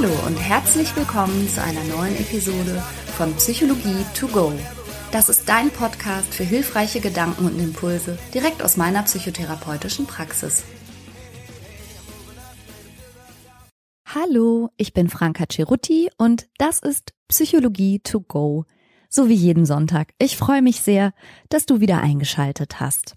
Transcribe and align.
Hallo 0.00 0.14
und 0.28 0.36
herzlich 0.36 0.94
willkommen 0.94 1.48
zu 1.48 1.60
einer 1.60 1.82
neuen 1.82 2.14
Episode 2.14 2.80
von 3.16 3.34
Psychologie 3.34 4.04
to 4.14 4.28
go. 4.28 4.52
Das 5.10 5.28
ist 5.28 5.48
dein 5.48 5.70
Podcast 5.70 6.32
für 6.32 6.44
hilfreiche 6.44 7.00
Gedanken 7.00 7.46
und 7.46 7.58
Impulse 7.58 8.16
direkt 8.32 8.62
aus 8.62 8.76
meiner 8.76 9.02
psychotherapeutischen 9.02 10.06
Praxis. 10.06 10.62
Hallo, 14.06 14.70
ich 14.76 14.92
bin 14.92 15.08
Franka 15.08 15.46
Cerutti 15.50 16.10
und 16.16 16.46
das 16.58 16.78
ist 16.78 17.12
Psychologie 17.26 17.98
to 17.98 18.20
go. 18.20 18.66
So 19.08 19.28
wie 19.28 19.34
jeden 19.34 19.66
Sonntag. 19.66 20.12
Ich 20.20 20.36
freue 20.36 20.62
mich 20.62 20.80
sehr, 20.80 21.12
dass 21.48 21.66
du 21.66 21.80
wieder 21.80 22.00
eingeschaltet 22.00 22.78
hast. 22.78 23.16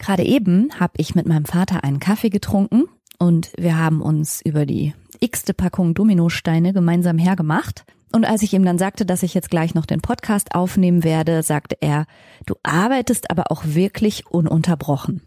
Gerade 0.00 0.24
eben 0.24 0.80
habe 0.80 0.94
ich 0.96 1.14
mit 1.14 1.26
meinem 1.26 1.44
Vater 1.44 1.84
einen 1.84 2.00
Kaffee 2.00 2.30
getrunken 2.30 2.86
und 3.20 3.52
wir 3.56 3.78
haben 3.78 4.02
uns 4.02 4.40
über 4.42 4.66
die 4.66 4.94
x-te 5.20 5.54
Packung 5.54 5.94
Dominosteine 5.94 6.72
gemeinsam 6.72 7.18
hergemacht. 7.18 7.84
Und 8.12 8.24
als 8.24 8.42
ich 8.42 8.52
ihm 8.52 8.64
dann 8.64 8.78
sagte, 8.78 9.06
dass 9.06 9.22
ich 9.22 9.34
jetzt 9.34 9.50
gleich 9.50 9.74
noch 9.74 9.86
den 9.86 10.00
Podcast 10.00 10.54
aufnehmen 10.54 11.04
werde, 11.04 11.42
sagte 11.42 11.76
er, 11.80 12.06
du 12.46 12.54
arbeitest 12.62 13.30
aber 13.30 13.52
auch 13.52 13.62
wirklich 13.64 14.26
ununterbrochen. 14.26 15.22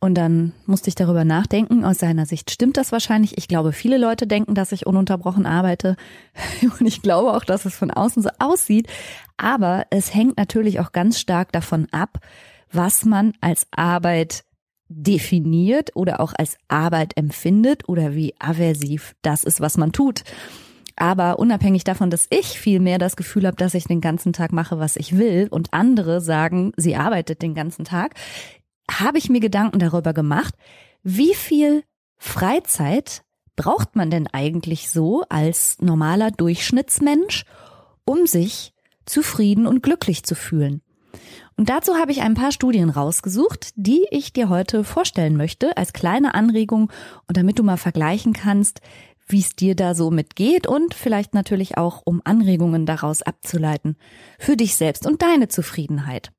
Und 0.00 0.16
dann 0.16 0.52
musste 0.66 0.88
ich 0.88 0.94
darüber 0.94 1.24
nachdenken. 1.24 1.82
Aus 1.82 1.98
seiner 1.98 2.26
Sicht 2.26 2.50
stimmt 2.50 2.76
das 2.76 2.92
wahrscheinlich. 2.92 3.38
Ich 3.38 3.48
glaube, 3.48 3.72
viele 3.72 3.96
Leute 3.96 4.26
denken, 4.26 4.54
dass 4.54 4.72
ich 4.72 4.86
ununterbrochen 4.86 5.46
arbeite. 5.46 5.96
Und 6.78 6.86
ich 6.86 7.00
glaube 7.00 7.32
auch, 7.32 7.44
dass 7.44 7.64
es 7.64 7.74
von 7.74 7.90
außen 7.90 8.22
so 8.22 8.28
aussieht. 8.38 8.86
Aber 9.38 9.86
es 9.88 10.14
hängt 10.14 10.36
natürlich 10.36 10.80
auch 10.80 10.92
ganz 10.92 11.18
stark 11.18 11.52
davon 11.52 11.86
ab, 11.90 12.18
was 12.70 13.06
man 13.06 13.32
als 13.40 13.66
Arbeit 13.70 14.44
definiert 14.88 15.90
oder 15.94 16.20
auch 16.20 16.32
als 16.36 16.56
Arbeit 16.68 17.16
empfindet 17.16 17.88
oder 17.88 18.14
wie 18.14 18.34
aversiv 18.38 19.14
das 19.22 19.44
ist, 19.44 19.60
was 19.60 19.76
man 19.76 19.92
tut. 19.92 20.22
Aber 20.96 21.38
unabhängig 21.38 21.84
davon, 21.84 22.10
dass 22.10 22.28
ich 22.30 22.58
viel 22.60 22.78
mehr 22.78 22.98
das 22.98 23.16
Gefühl 23.16 23.46
habe, 23.46 23.56
dass 23.56 23.74
ich 23.74 23.84
den 23.84 24.00
ganzen 24.00 24.32
Tag 24.32 24.52
mache, 24.52 24.78
was 24.78 24.96
ich 24.96 25.16
will 25.16 25.48
und 25.50 25.72
andere 25.72 26.20
sagen, 26.20 26.72
sie 26.76 26.94
arbeitet 26.94 27.42
den 27.42 27.54
ganzen 27.54 27.84
Tag, 27.84 28.14
habe 28.90 29.18
ich 29.18 29.28
mir 29.28 29.40
Gedanken 29.40 29.78
darüber 29.78 30.12
gemacht, 30.12 30.54
wie 31.02 31.34
viel 31.34 31.82
Freizeit 32.16 33.22
braucht 33.56 33.96
man 33.96 34.10
denn 34.10 34.28
eigentlich 34.28 34.90
so 34.90 35.24
als 35.28 35.80
normaler 35.80 36.30
Durchschnittsmensch, 36.30 37.44
um 38.04 38.26
sich 38.26 38.72
zufrieden 39.04 39.66
und 39.66 39.82
glücklich 39.82 40.24
zu 40.24 40.34
fühlen? 40.34 40.80
Und 41.56 41.68
dazu 41.68 41.94
habe 41.94 42.10
ich 42.10 42.22
ein 42.22 42.34
paar 42.34 42.52
Studien 42.52 42.90
rausgesucht, 42.90 43.70
die 43.76 44.06
ich 44.10 44.32
dir 44.32 44.48
heute 44.48 44.82
vorstellen 44.82 45.36
möchte, 45.36 45.76
als 45.76 45.92
kleine 45.92 46.34
Anregung 46.34 46.90
und 47.28 47.36
damit 47.36 47.58
du 47.58 47.62
mal 47.62 47.76
vergleichen 47.76 48.32
kannst, 48.32 48.80
wie 49.26 49.40
es 49.40 49.56
dir 49.56 49.74
da 49.74 49.94
so 49.94 50.10
mitgeht 50.10 50.66
und 50.66 50.94
vielleicht 50.94 51.32
natürlich 51.32 51.78
auch, 51.78 52.02
um 52.04 52.20
Anregungen 52.24 52.86
daraus 52.86 53.22
abzuleiten 53.22 53.96
für 54.38 54.56
dich 54.56 54.76
selbst 54.76 55.06
und 55.06 55.22
deine 55.22 55.48
Zufriedenheit. 55.48 56.32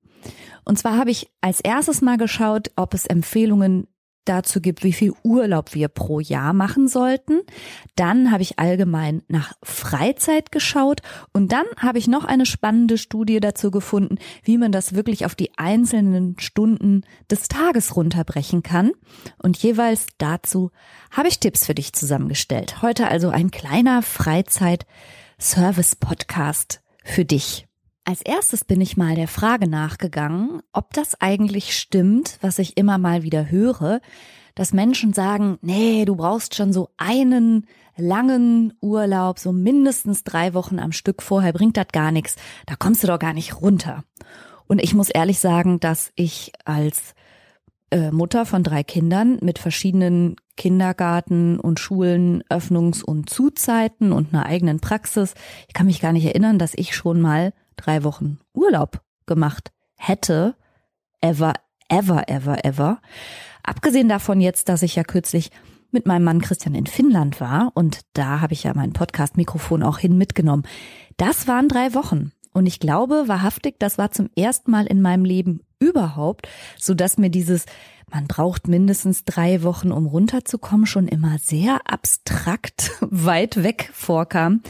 Und 0.66 0.78
zwar 0.80 0.98
habe 0.98 1.12
ich 1.12 1.32
als 1.42 1.62
erstes 1.62 2.02
mal 2.02 2.18
geschaut, 2.18 2.72
ob 2.76 2.94
es 2.94 3.06
Empfehlungen 3.06 3.88
dazu 4.26 4.62
gibt, 4.62 4.84
wie 4.84 4.94
viel 4.94 5.14
Urlaub 5.24 5.74
wir 5.74 5.88
pro 5.88 6.20
Jahr 6.20 6.54
machen 6.54 6.88
sollten. 6.88 7.42
Dann 7.96 8.32
habe 8.32 8.44
ich 8.44 8.60
allgemein 8.60 9.24
nach 9.28 9.54
Freizeit 9.64 10.52
geschaut 10.52 11.02
und 11.34 11.52
dann 11.52 11.66
habe 11.78 11.98
ich 11.98 12.08
noch 12.08 12.26
eine 12.26 12.46
spannende 12.46 12.98
Studie 12.98 13.40
dazu 13.40 13.72
gefunden, 13.72 14.18
wie 14.44 14.58
man 14.58 14.72
das 14.72 14.96
wirklich 14.96 15.26
auf 15.26 15.36
die 15.36 15.58
einzelnen 15.58 16.38
Stunden 16.40 17.04
des 17.30 17.48
Tages 17.48 17.96
runterbrechen 17.96 18.64
kann. 18.64 18.92
Und 19.42 19.58
jeweils 19.58 20.08
dazu 20.18 20.72
habe 21.12 21.28
ich 21.28 21.40
Tipps 21.40 21.66
für 21.66 21.76
dich 21.76 21.94
zusammengestellt. 21.94 22.82
Heute 22.82 23.08
also 23.08 23.30
ein 23.30 23.52
kleiner 23.52 24.02
Freizeit-Service-Podcast 24.02 26.82
für 27.04 27.26
dich. 27.26 27.68
Als 28.08 28.22
erstes 28.22 28.64
bin 28.64 28.82
ich 28.82 28.98
mal 28.98 29.16
der 29.16 29.28
Frage 29.28 29.68
nachgegangen, 29.68 30.62
ob 30.72 30.94
das 30.94 31.20
eigentlich 31.20 31.76
stimmt, 31.76 32.38
was 32.40 32.60
ich 32.60 32.78
immer 32.78 33.00
mal 33.00 33.24
wieder 33.24 33.50
höre, 33.50 34.00
dass 34.54 34.74
Menschen 34.74 35.12
sagen, 35.12 35.58
nee, 35.62 36.06
du 36.06 36.16
brauchst 36.16 36.54
schon 36.54 36.72
so 36.72 36.90
einen 36.98 37.66
langen 37.98 38.74
Urlaub, 38.80 39.40
so 39.40 39.52
mindestens 39.52 40.24
drei 40.24 40.54
Wochen 40.54 40.78
am 40.78 40.92
Stück 40.92 41.24
vorher, 41.24 41.52
bringt 41.52 41.78
das 41.78 41.88
gar 41.92 42.12
nichts, 42.12 42.36
da 42.68 42.76
kommst 42.76 43.02
du 43.02 43.08
doch 43.08 43.18
gar 43.18 43.34
nicht 43.34 43.60
runter. 43.60 44.04
Und 44.68 44.84
ich 44.84 44.94
muss 44.94 45.10
ehrlich 45.10 45.40
sagen, 45.40 45.80
dass 45.80 46.12
ich 46.14 46.52
als 46.64 47.16
äh, 47.90 48.12
Mutter 48.12 48.46
von 48.46 48.62
drei 48.62 48.84
Kindern 48.84 49.40
mit 49.42 49.58
verschiedenen 49.58 50.36
Kindergarten 50.58 51.60
und 51.60 51.80
Schulen 51.80 52.44
Öffnungs- 52.50 53.04
und 53.04 53.32
Zuzeiten 53.32 54.12
und 54.12 54.32
einer 54.32 54.46
eigenen 54.46 54.80
Praxis, 54.80 55.34
ich 55.68 55.74
kann 55.74 55.88
mich 55.88 56.02
gar 56.02 56.14
nicht 56.14 56.26
erinnern, 56.26 56.60
dass 56.60 56.76
ich 56.76 56.96
schon 56.96 57.20
mal 57.20 57.52
drei 57.76 58.04
Wochen 58.04 58.40
Urlaub 58.54 59.02
gemacht 59.26 59.72
hätte, 59.96 60.56
ever, 61.22 61.54
ever, 61.90 62.28
ever, 62.28 62.64
ever. 62.66 63.02
Abgesehen 63.64 64.10
davon 64.10 64.42
jetzt, 64.42 64.70
dass 64.70 64.84
ich 64.84 64.96
ja 64.96 65.04
kürzlich 65.04 65.52
mit 65.92 66.06
meinem 66.06 66.24
Mann 66.24 66.42
Christian 66.42 66.76
in 66.76 66.88
Finnland 66.88 67.40
war 67.40 67.72
und 67.74 68.02
da 68.14 68.42
habe 68.42 68.54
ich 68.54 68.64
ja 68.64 68.74
mein 68.76 68.94
Podcast-Mikrofon 68.94 69.82
auch 69.82 69.98
hin 69.98 70.18
mitgenommen. 70.18 70.64
Das 71.18 71.48
waren 71.48 71.70
drei 71.70 71.94
Wochen. 71.94 72.32
Und 72.52 72.68
ich 72.68 72.80
glaube 72.80 73.28
wahrhaftig, 73.28 73.76
das 73.80 73.98
war 73.98 74.12
zum 74.12 74.30
ersten 74.36 74.72
Mal 74.72 74.86
in 74.86 75.02
meinem 75.02 75.26
Leben 75.26 75.62
überhaupt, 75.80 76.48
so 76.78 76.94
dass 76.94 77.18
mir 77.18 77.30
dieses 77.30 77.66
man 78.12 78.28
braucht 78.28 78.68
mindestens 78.68 79.26
drei 79.26 79.64
Wochen, 79.64 79.92
um 79.92 80.06
runterzukommen, 80.06 80.86
schon 80.86 81.08
immer 81.08 81.38
sehr 81.40 81.80
abstrakt 81.86 82.92
weit 83.02 83.64
weg 83.64 83.90
vorkam, 83.94 84.62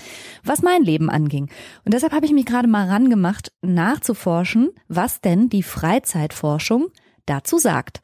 was 0.44 0.62
mein 0.62 0.84
Leben 0.84 1.10
anging. 1.10 1.50
Und 1.84 1.94
deshalb 1.94 2.14
habe 2.14 2.26
ich 2.26 2.32
mich 2.32 2.46
gerade 2.46 2.68
mal 2.68 2.88
rangemacht, 2.88 3.52
nachzuforschen, 3.62 4.70
was 4.88 5.22
denn 5.22 5.50
die 5.50 5.64
Freizeitforschung 5.64 6.88
dazu 7.26 7.58
sagt. 7.58 8.02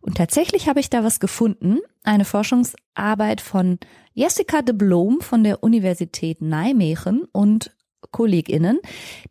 Und 0.00 0.16
tatsächlich 0.16 0.68
habe 0.68 0.80
ich 0.80 0.88
da 0.88 1.02
was 1.02 1.18
gefunden, 1.18 1.80
eine 2.04 2.24
Forschungsarbeit 2.24 3.40
von 3.40 3.78
Jessica 4.14 4.62
de 4.62 4.74
Blom 4.74 5.20
von 5.20 5.42
der 5.42 5.62
Universität 5.62 6.40
Nijmegen 6.40 7.24
und 7.32 7.72
KollegInnen, 8.12 8.78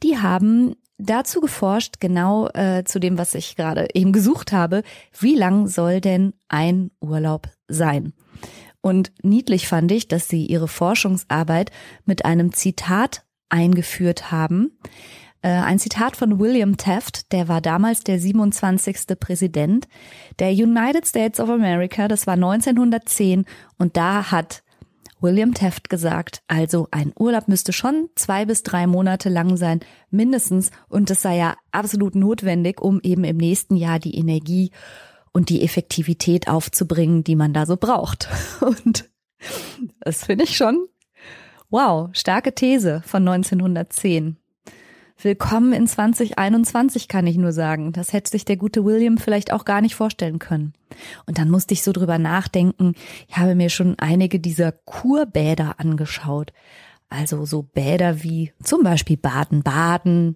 die 0.04 0.18
haben 0.18 0.76
dazu 0.98 1.42
geforscht, 1.42 1.96
genau 2.00 2.48
äh, 2.50 2.84
zu 2.86 3.00
dem, 3.00 3.18
was 3.18 3.36
ich 3.36 3.56
gerade 3.56 3.88
eben 3.94 4.12
gesucht 4.12 4.52
habe. 4.52 4.84
Wie 5.18 5.36
lang 5.36 5.68
soll 5.68 6.02
denn 6.02 6.34
ein 6.48 6.92
Urlaub 7.02 7.50
sein? 7.68 8.14
Und 8.82 9.12
niedlich 9.24 9.68
fand 9.68 9.92
ich, 9.92 10.08
dass 10.08 10.28
sie 10.28 10.46
ihre 10.46 10.68
Forschungsarbeit 10.68 11.72
mit 12.06 12.24
einem 12.24 12.54
Zitat 12.54 13.26
eingeführt 13.50 14.32
haben. 14.32 14.78
Äh, 15.42 15.50
ein 15.50 15.80
Zitat 15.80 16.16
von 16.16 16.40
William 16.40 16.78
Taft, 16.78 17.32
der 17.32 17.48
war 17.48 17.62
damals 17.62 18.04
der 18.04 18.20
27. 18.20 19.20
Präsident 19.20 19.88
der 20.40 20.52
United 20.52 21.08
States 21.08 21.40
of 21.40 21.50
America, 21.50 22.08
das 22.08 22.28
war 22.28 22.34
1910 22.34 23.46
und 23.78 23.98
da 23.98 24.32
hat 24.32 24.64
William 25.26 25.56
Taft 25.56 25.90
gesagt, 25.90 26.44
also 26.48 26.88
ein 26.92 27.12
Urlaub 27.18 27.48
müsste 27.48 27.74
schon 27.74 28.10
zwei 28.14 28.46
bis 28.46 28.62
drei 28.62 28.86
Monate 28.86 29.30
lang 29.30 29.58
sein, 29.58 29.80
mindestens, 30.12 30.70
und 30.88 31.10
es 31.10 31.24
sei 31.24 31.38
ja 31.38 31.56
absolut 31.72 32.14
notwendig, 32.14 32.80
um 32.80 33.00
eben 33.02 33.24
im 33.24 33.38
nächsten 33.38 33.76
Jahr 33.76 33.98
die 33.98 34.16
Energie 34.16 34.70
und 35.34 35.50
die 35.50 35.64
Effektivität 35.64 36.48
aufzubringen, 36.48 37.24
die 37.24 37.36
man 37.36 37.54
da 37.54 37.66
so 37.66 37.76
braucht. 37.76 38.30
Und 38.62 39.10
das 40.00 40.24
finde 40.24 40.44
ich 40.44 40.56
schon, 40.56 40.88
wow, 41.70 42.10
starke 42.14 42.54
These 42.54 43.02
von 43.04 43.28
1910. 43.28 44.38
Willkommen 45.26 45.74
in 45.74 45.88
2021, 45.88 47.08
kann 47.08 47.26
ich 47.26 47.36
nur 47.36 47.52
sagen. 47.52 47.92
Das 47.94 48.14
hätte 48.14 48.30
sich 48.30 48.46
der 48.46 48.58
gute 48.58 48.86
William 48.86 49.18
vielleicht 49.18 49.52
auch 49.52 49.66
gar 49.66 49.82
nicht 49.82 49.96
vorstellen 49.96 50.38
können. 50.38 50.74
Und 51.26 51.40
dann 51.40 51.50
musste 51.50 51.74
ich 51.74 51.82
so 51.82 51.94
drüber 51.94 52.20
nachdenken. 52.20 52.94
Ich 53.28 53.36
habe 53.36 53.56
mir 53.56 53.72
schon 53.72 53.98
einige 53.98 54.40
dieser 54.40 54.72
Kurbäder 54.72 55.80
angeschaut. 55.80 56.54
Also 57.10 57.44
so 57.44 57.64
Bäder 57.64 58.22
wie 58.22 58.54
zum 58.62 58.84
Beispiel 58.84 59.18
Baden-Baden 59.18 60.36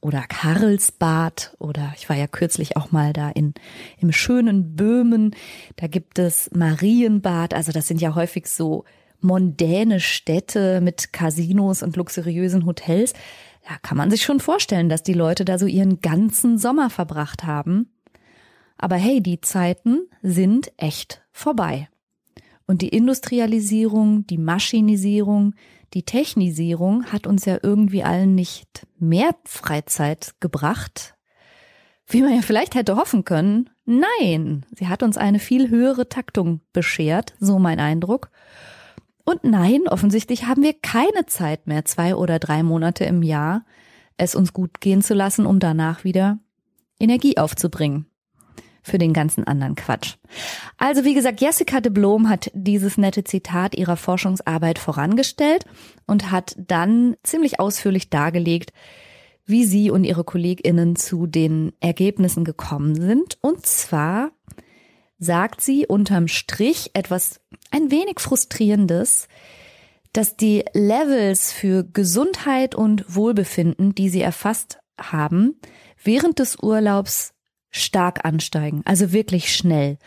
oder 0.00 0.22
Karlsbad 0.28 1.56
oder 1.58 1.92
ich 1.96 2.08
war 2.08 2.14
ja 2.14 2.28
kürzlich 2.28 2.76
auch 2.76 2.92
mal 2.92 3.12
da 3.12 3.30
in, 3.30 3.52
im 3.98 4.12
schönen 4.12 4.76
Böhmen. 4.76 5.34
Da 5.74 5.88
gibt 5.88 6.20
es 6.20 6.52
Marienbad. 6.54 7.52
Also 7.52 7.72
das 7.72 7.88
sind 7.88 8.00
ja 8.00 8.14
häufig 8.14 8.46
so 8.46 8.84
mondäne 9.20 9.98
Städte 9.98 10.80
mit 10.80 11.12
Casinos 11.12 11.82
und 11.82 11.96
luxuriösen 11.96 12.64
Hotels 12.64 13.14
ja, 13.68 13.78
kann 13.82 13.96
man 13.96 14.10
sich 14.10 14.22
schon 14.22 14.40
vorstellen, 14.40 14.88
dass 14.88 15.02
die 15.02 15.14
Leute 15.14 15.44
da 15.44 15.58
so 15.58 15.66
ihren 15.66 16.00
ganzen 16.00 16.58
Sommer 16.58 16.90
verbracht 16.90 17.44
haben. 17.44 17.90
Aber 18.76 18.96
hey, 18.96 19.22
die 19.22 19.40
Zeiten 19.40 20.08
sind 20.22 20.72
echt 20.76 21.22
vorbei. 21.32 21.88
Und 22.66 22.82
die 22.82 22.88
Industrialisierung, 22.88 24.26
die 24.26 24.38
Maschinisierung, 24.38 25.54
die 25.94 26.02
Technisierung 26.02 27.06
hat 27.06 27.26
uns 27.26 27.44
ja 27.44 27.58
irgendwie 27.62 28.02
allen 28.02 28.34
nicht 28.34 28.86
mehr 28.98 29.34
Freizeit 29.44 30.34
gebracht, 30.40 31.14
wie 32.06 32.22
man 32.22 32.34
ja 32.34 32.42
vielleicht 32.42 32.74
hätte 32.74 32.96
hoffen 32.96 33.24
können. 33.24 33.70
Nein, 33.84 34.66
sie 34.74 34.88
hat 34.88 35.02
uns 35.02 35.16
eine 35.16 35.38
viel 35.38 35.70
höhere 35.70 36.08
Taktung 36.08 36.60
beschert, 36.72 37.34
so 37.38 37.58
mein 37.58 37.80
Eindruck. 37.80 38.30
Und 39.24 39.42
nein, 39.44 39.88
offensichtlich 39.88 40.46
haben 40.46 40.62
wir 40.62 40.74
keine 40.74 41.26
Zeit 41.26 41.66
mehr, 41.66 41.84
zwei 41.84 42.14
oder 42.14 42.38
drei 42.38 42.62
Monate 42.62 43.04
im 43.04 43.22
Jahr, 43.22 43.64
es 44.16 44.34
uns 44.34 44.52
gut 44.52 44.80
gehen 44.80 45.02
zu 45.02 45.14
lassen, 45.14 45.46
um 45.46 45.58
danach 45.58 46.04
wieder 46.04 46.38
Energie 47.00 47.38
aufzubringen 47.38 48.06
für 48.82 48.98
den 48.98 49.14
ganzen 49.14 49.44
anderen 49.44 49.76
Quatsch. 49.76 50.16
Also 50.76 51.04
wie 51.04 51.14
gesagt, 51.14 51.40
Jessica 51.40 51.80
de 51.80 51.90
Blom 51.90 52.28
hat 52.28 52.50
dieses 52.52 52.98
nette 52.98 53.24
Zitat 53.24 53.74
ihrer 53.74 53.96
Forschungsarbeit 53.96 54.78
vorangestellt 54.78 55.64
und 56.06 56.30
hat 56.30 56.54
dann 56.58 57.16
ziemlich 57.22 57.58
ausführlich 57.58 58.10
dargelegt, 58.10 58.72
wie 59.46 59.64
sie 59.64 59.90
und 59.90 60.04
ihre 60.04 60.24
Kolleginnen 60.24 60.96
zu 60.96 61.26
den 61.26 61.72
Ergebnissen 61.80 62.44
gekommen 62.44 62.94
sind. 62.94 63.38
Und 63.40 63.64
zwar 63.64 64.32
sagt 65.18 65.60
sie 65.60 65.86
unterm 65.86 66.28
Strich 66.28 66.90
etwas 66.94 67.40
ein 67.70 67.90
wenig 67.90 68.20
frustrierendes, 68.20 69.28
dass 70.12 70.36
die 70.36 70.64
Levels 70.72 71.52
für 71.52 71.84
Gesundheit 71.84 72.74
und 72.74 73.04
Wohlbefinden, 73.14 73.94
die 73.94 74.08
sie 74.08 74.22
erfasst 74.22 74.78
haben, 75.00 75.60
während 76.02 76.38
des 76.38 76.56
Urlaubs 76.62 77.34
stark 77.70 78.24
ansteigen, 78.24 78.82
also 78.84 79.12
wirklich 79.12 79.54
schnell. 79.54 79.98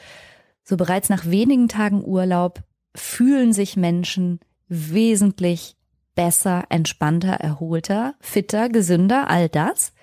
So 0.64 0.78
bereits 0.78 1.10
nach 1.10 1.26
wenigen 1.26 1.68
Tagen 1.68 2.04
Urlaub 2.04 2.64
fühlen 2.96 3.54
sich 3.54 3.76
Menschen 3.76 4.40
wesentlich 4.70 5.76
besser, 6.16 6.66
entspannter, 6.70 7.34
erholter, 7.34 8.16
fitter, 8.20 8.70
gesünder, 8.70 9.30
all 9.30 9.50
das. 9.50 9.94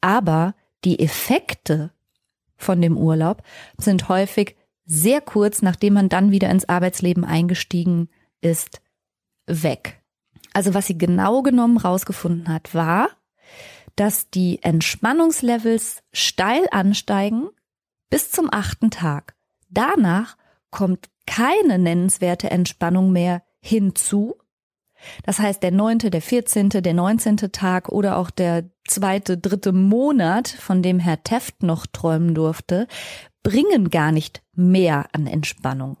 Aber 0.00 0.54
die 0.84 0.98
Effekte 0.98 1.92
von 2.62 2.80
dem 2.80 2.96
Urlaub 2.96 3.42
sind 3.76 4.08
häufig 4.08 4.56
sehr 4.84 5.20
kurz, 5.20 5.62
nachdem 5.62 5.94
man 5.94 6.08
dann 6.08 6.30
wieder 6.30 6.50
ins 6.50 6.68
Arbeitsleben 6.68 7.24
eingestiegen 7.24 8.08
ist, 8.40 8.80
weg. 9.46 10.02
Also 10.52 10.74
was 10.74 10.86
sie 10.86 10.98
genau 10.98 11.42
genommen 11.42 11.78
rausgefunden 11.78 12.48
hat, 12.48 12.74
war, 12.74 13.08
dass 13.96 14.30
die 14.30 14.62
Entspannungslevels 14.62 16.02
steil 16.12 16.66
ansteigen 16.70 17.48
bis 18.10 18.30
zum 18.30 18.48
achten 18.52 18.90
Tag. 18.90 19.34
Danach 19.68 20.36
kommt 20.70 21.08
keine 21.26 21.78
nennenswerte 21.78 22.50
Entspannung 22.50 23.12
mehr 23.12 23.42
hinzu. 23.60 24.36
Das 25.24 25.38
heißt, 25.38 25.62
der 25.62 25.70
neunte, 25.70 26.10
der 26.10 26.22
vierzehnte, 26.22 26.82
der 26.82 26.94
neunzehnte 26.94 27.52
Tag 27.52 27.88
oder 27.88 28.16
auch 28.16 28.30
der 28.30 28.70
zweite, 28.86 29.38
dritte 29.38 29.72
Monat, 29.72 30.48
von 30.48 30.82
dem 30.82 30.98
Herr 30.98 31.22
Teft 31.22 31.62
noch 31.62 31.86
träumen 31.86 32.34
durfte, 32.34 32.86
bringen 33.42 33.90
gar 33.90 34.12
nicht 34.12 34.42
mehr 34.54 35.06
an 35.12 35.26
Entspannung. 35.26 35.96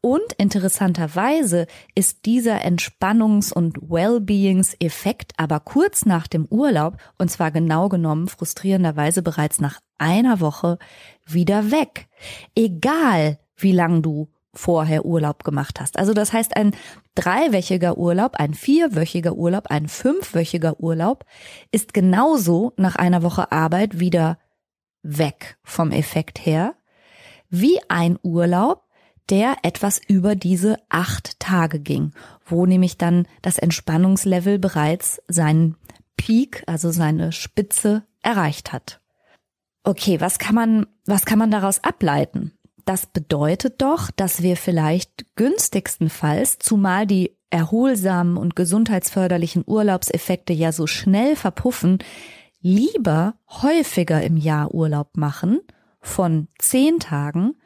Und 0.00 0.32
interessanterweise 0.36 1.66
ist 1.94 2.24
dieser 2.24 2.64
Entspannungs- 2.64 3.52
und 3.52 3.90
Wellbeings-Effekt 3.90 5.32
aber 5.36 5.60
kurz 5.60 6.06
nach 6.06 6.28
dem 6.28 6.46
Urlaub, 6.46 6.98
und 7.18 7.30
zwar 7.30 7.50
genau 7.50 7.88
genommen 7.88 8.28
frustrierenderweise 8.28 9.22
bereits 9.22 9.60
nach 9.60 9.80
einer 9.98 10.40
Woche, 10.40 10.78
wieder 11.26 11.70
weg. 11.70 12.08
Egal, 12.54 13.38
wie 13.56 13.72
lang 13.72 14.02
du 14.02 14.28
vorher 14.54 15.04
Urlaub 15.04 15.44
gemacht 15.44 15.80
hast. 15.80 15.98
Also 15.98 16.14
das 16.14 16.32
heißt, 16.32 16.56
ein 16.56 16.74
dreiwöchiger 17.14 17.98
Urlaub, 17.98 18.36
ein 18.36 18.54
vierwöchiger 18.54 19.34
Urlaub, 19.34 19.68
ein 19.68 19.88
fünfwöchiger 19.88 20.80
Urlaub 20.80 21.24
ist 21.70 21.94
genauso 21.94 22.72
nach 22.76 22.96
einer 22.96 23.22
Woche 23.22 23.52
Arbeit 23.52 24.00
wieder 24.00 24.38
weg 25.02 25.58
vom 25.62 25.92
Effekt 25.92 26.44
her, 26.44 26.74
wie 27.50 27.78
ein 27.88 28.18
Urlaub, 28.22 28.84
der 29.30 29.56
etwas 29.62 30.00
über 30.06 30.34
diese 30.34 30.76
acht 30.88 31.38
Tage 31.38 31.80
ging, 31.80 32.12
wo 32.44 32.66
nämlich 32.66 32.96
dann 32.96 33.26
das 33.42 33.58
Entspannungslevel 33.58 34.58
bereits 34.58 35.22
seinen 35.28 35.76
Peak, 36.16 36.64
also 36.66 36.90
seine 36.90 37.32
Spitze 37.32 38.06
erreicht 38.22 38.72
hat. 38.72 39.00
Okay, 39.84 40.20
was 40.20 40.38
kann 40.38 40.54
man, 40.54 40.86
was 41.06 41.24
kann 41.24 41.38
man 41.38 41.50
daraus 41.50 41.82
ableiten? 41.84 42.52
Das 42.88 43.04
bedeutet 43.04 43.82
doch, 43.82 44.10
dass 44.10 44.40
wir 44.40 44.56
vielleicht 44.56 45.26
günstigstenfalls, 45.36 46.58
zumal 46.58 47.06
die 47.06 47.36
erholsamen 47.50 48.38
und 48.38 48.56
gesundheitsförderlichen 48.56 49.62
Urlaubseffekte 49.66 50.54
ja 50.54 50.72
so 50.72 50.86
schnell 50.86 51.36
verpuffen, 51.36 51.98
lieber 52.62 53.34
häufiger 53.50 54.22
im 54.22 54.38
Jahr 54.38 54.72
Urlaub 54.72 55.18
machen 55.18 55.60
von 56.00 56.48
zehn 56.58 56.98
Tagen 56.98 57.56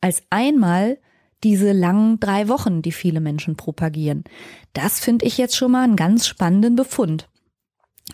als 0.00 0.22
einmal 0.30 0.96
diese 1.44 1.72
langen 1.72 2.18
drei 2.18 2.48
Wochen, 2.48 2.80
die 2.80 2.92
viele 2.92 3.20
Menschen 3.20 3.56
propagieren. 3.56 4.24
Das 4.72 5.00
finde 5.00 5.26
ich 5.26 5.36
jetzt 5.36 5.54
schon 5.54 5.72
mal 5.72 5.84
einen 5.84 5.96
ganz 5.96 6.26
spannenden 6.26 6.76
Befund. 6.76 7.28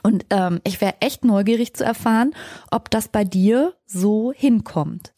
Und 0.03 0.27
ähm, 0.31 0.61
ich 0.65 0.81
wäre 0.81 0.97
echt 0.99 1.25
neugierig 1.25 1.75
zu 1.75 1.85
erfahren, 1.85 2.35
ob 2.73 2.91
das 2.91 3.07
bei 3.07 3.23
dir 3.23 3.75
so 3.87 4.33
hinkommt. 4.35 5.13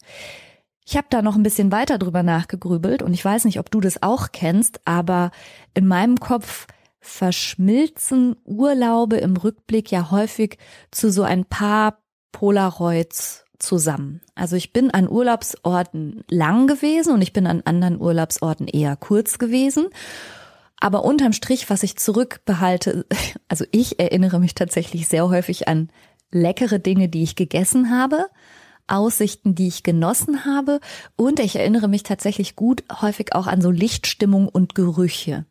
Ich 0.91 0.97
habe 0.97 1.07
da 1.09 1.21
noch 1.21 1.37
ein 1.37 1.43
bisschen 1.43 1.71
weiter 1.71 1.97
drüber 1.97 2.21
nachgegrübelt 2.21 3.01
und 3.01 3.13
ich 3.13 3.23
weiß 3.23 3.45
nicht, 3.45 3.59
ob 3.59 3.71
du 3.71 3.79
das 3.79 4.03
auch 4.03 4.33
kennst, 4.33 4.81
aber 4.83 5.31
in 5.73 5.87
meinem 5.87 6.19
Kopf 6.19 6.67
verschmilzen 6.99 8.35
Urlaube 8.43 9.15
im 9.15 9.37
Rückblick 9.37 9.89
ja 9.89 10.11
häufig 10.11 10.57
zu 10.91 11.09
so 11.09 11.23
ein 11.23 11.45
paar 11.45 11.99
Polaroids 12.33 13.45
zusammen. 13.57 14.19
Also 14.35 14.57
ich 14.57 14.73
bin 14.73 14.91
an 14.91 15.07
Urlaubsorten 15.07 16.25
lang 16.29 16.67
gewesen 16.67 17.13
und 17.13 17.21
ich 17.21 17.31
bin 17.31 17.47
an 17.47 17.61
anderen 17.63 18.01
Urlaubsorten 18.01 18.67
eher 18.67 18.97
kurz 18.97 19.39
gewesen. 19.39 19.87
Aber 20.77 21.05
unterm 21.05 21.31
Strich, 21.31 21.69
was 21.69 21.83
ich 21.83 21.95
zurückbehalte, 21.95 23.05
also 23.47 23.63
ich 23.71 23.97
erinnere 23.97 24.41
mich 24.41 24.55
tatsächlich 24.55 25.07
sehr 25.07 25.29
häufig 25.29 25.69
an 25.69 25.89
leckere 26.31 26.79
Dinge, 26.79 27.07
die 27.07 27.23
ich 27.23 27.37
gegessen 27.37 27.97
habe, 27.97 28.27
Aussichten, 28.91 29.55
die 29.55 29.67
ich 29.67 29.83
genossen 29.83 30.45
habe 30.45 30.79
und 31.15 31.39
ich 31.39 31.55
erinnere 31.55 31.87
mich 31.87 32.03
tatsächlich 32.03 32.55
gut 32.55 32.83
häufig 33.01 33.33
auch 33.33 33.47
an 33.47 33.61
so 33.61 33.71
Lichtstimmung 33.71 34.47
und 34.47 34.75
Gerüche. 34.75 35.45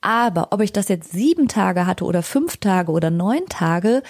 Aber 0.00 0.48
ob 0.52 0.60
ich 0.60 0.72
das 0.72 0.88
jetzt 0.88 1.12
sieben 1.12 1.48
Tage 1.48 1.86
hatte 1.86 2.04
oder 2.04 2.22
fünf 2.22 2.58
Tage 2.58 2.92
oder 2.92 3.10
neun 3.10 3.46
Tage, 3.48 4.02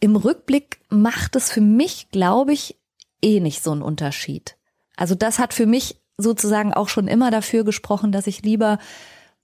im 0.00 0.16
Rückblick 0.16 0.80
macht 0.88 1.36
es 1.36 1.50
für 1.50 1.60
mich, 1.60 2.10
glaube 2.10 2.52
ich, 2.52 2.76
eh 3.22 3.40
nicht 3.40 3.62
so 3.62 3.70
einen 3.70 3.82
Unterschied. 3.82 4.56
Also 4.96 5.14
das 5.14 5.38
hat 5.38 5.54
für 5.54 5.66
mich 5.66 6.00
sozusagen 6.18 6.74
auch 6.74 6.88
schon 6.88 7.08
immer 7.08 7.30
dafür 7.30 7.64
gesprochen, 7.64 8.12
dass 8.12 8.26
ich 8.26 8.42
lieber 8.42 8.78